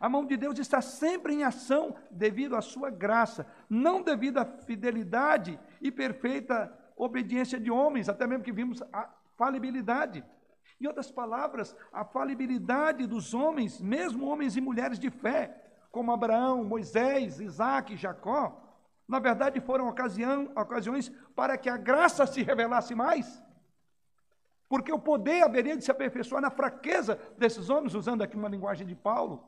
[0.00, 4.44] A mão de Deus está sempre em ação devido à sua graça, não devido à
[4.44, 10.24] fidelidade e perfeita obediência de homens, até mesmo que vimos a falibilidade.
[10.80, 15.62] Em outras palavras, a falibilidade dos homens, mesmo homens e mulheres de fé,
[15.92, 18.60] como Abraão, Moisés, Isaac, Jacó,
[19.12, 23.42] na verdade foram ocasião, ocasiões para que a graça se revelasse mais.
[24.68, 28.86] Porque o poder haveria de se aperfeiçoar na fraqueza desses homens, usando aqui uma linguagem
[28.86, 29.46] de Paulo.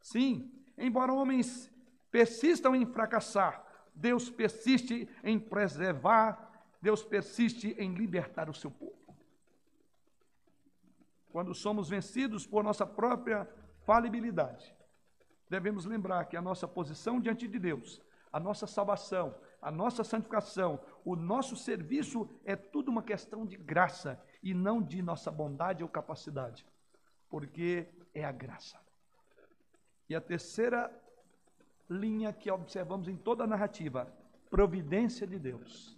[0.00, 1.70] Sim, embora homens
[2.10, 3.62] persistam em fracassar,
[3.94, 6.50] Deus persiste em preservar,
[6.80, 9.04] Deus persiste em libertar o seu povo
[11.34, 13.48] quando somos vencidos por nossa própria
[13.84, 14.72] falibilidade,
[15.50, 18.00] devemos lembrar que a nossa posição diante de Deus,
[18.34, 19.32] a nossa salvação,
[19.62, 25.00] a nossa santificação, o nosso serviço é tudo uma questão de graça e não de
[25.00, 26.66] nossa bondade ou capacidade,
[27.30, 28.76] porque é a graça.
[30.08, 30.90] E a terceira
[31.88, 34.12] linha que observamos em toda a narrativa,
[34.50, 35.96] providência de Deus.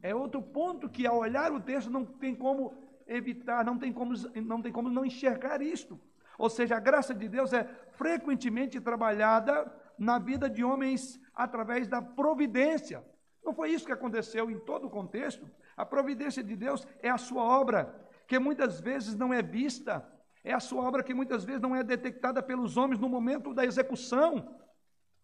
[0.00, 2.72] É outro ponto que, ao olhar o texto, não tem como
[3.04, 4.14] evitar, não tem como
[4.44, 5.98] não, tem como não enxergar isto.
[6.38, 12.00] Ou seja, a graça de Deus é frequentemente trabalhada na vida de homens através da
[12.00, 13.04] providência.
[13.44, 15.48] Não foi isso que aconteceu em todo o contexto?
[15.76, 17.94] A providência de Deus é a sua obra,
[18.26, 20.06] que muitas vezes não é vista,
[20.42, 23.64] é a sua obra que muitas vezes não é detectada pelos homens no momento da
[23.64, 24.58] execução,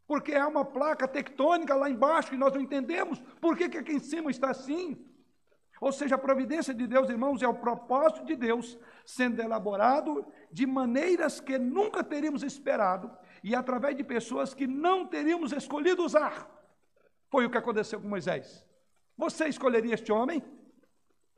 [0.07, 3.93] porque há uma placa tectônica lá embaixo e nós não entendemos por que, que aqui
[3.93, 5.07] em cima está assim.
[5.81, 10.66] Ou seja, a providência de Deus, irmãos, é o propósito de Deus sendo elaborado de
[10.66, 13.11] maneiras que nunca teríamos esperado
[13.43, 16.49] e através de pessoas que não teríamos escolhido usar.
[17.28, 18.66] Foi o que aconteceu com Moisés.
[19.16, 20.43] Você escolheria este homem?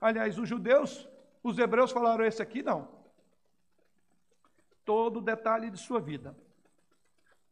[0.00, 1.08] Aliás, os judeus,
[1.42, 2.88] os hebreus falaram esse aqui não.
[4.84, 6.36] Todo detalhe de sua vida,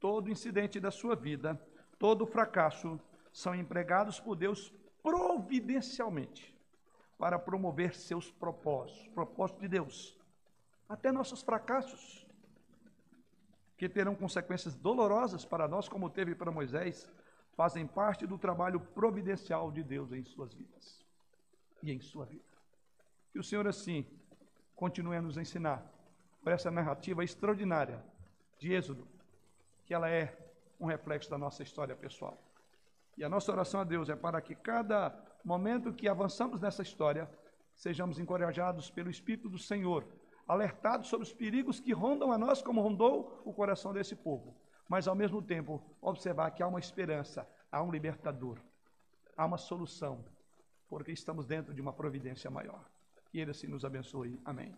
[0.01, 1.61] todo incidente da sua vida,
[1.99, 2.99] todo fracasso
[3.33, 4.73] são empregados por Deus
[5.03, 6.57] providencialmente
[7.19, 10.19] para promover seus propósitos, propósitos de Deus.
[10.89, 12.20] Até nossos fracassos,
[13.81, 17.09] que terão consequências dolorosas para nós, como teve para Moisés,
[17.57, 21.03] fazem parte do trabalho providencial de Deus em suas vidas
[21.83, 22.45] e em sua vida.
[23.33, 24.05] Que o Senhor, assim,
[24.77, 25.83] continue a nos ensinar
[26.43, 28.05] por essa narrativa extraordinária
[28.59, 29.09] de Êxodo,
[29.87, 30.37] que ela é
[30.79, 32.39] um reflexo da nossa história pessoal.
[33.17, 37.27] E a nossa oração a Deus é para que cada momento que avançamos nessa história,
[37.75, 40.07] sejamos encorajados pelo Espírito do Senhor,
[40.51, 44.57] alertados sobre os perigos que rondam a nós, como rondou o coração desse povo,
[44.89, 48.59] mas ao mesmo tempo observar que há uma esperança, há um libertador,
[49.37, 50.25] há uma solução,
[50.89, 52.85] porque estamos dentro de uma providência maior.
[53.33, 54.41] E Ele assim nos abençoe.
[54.45, 54.77] Amém.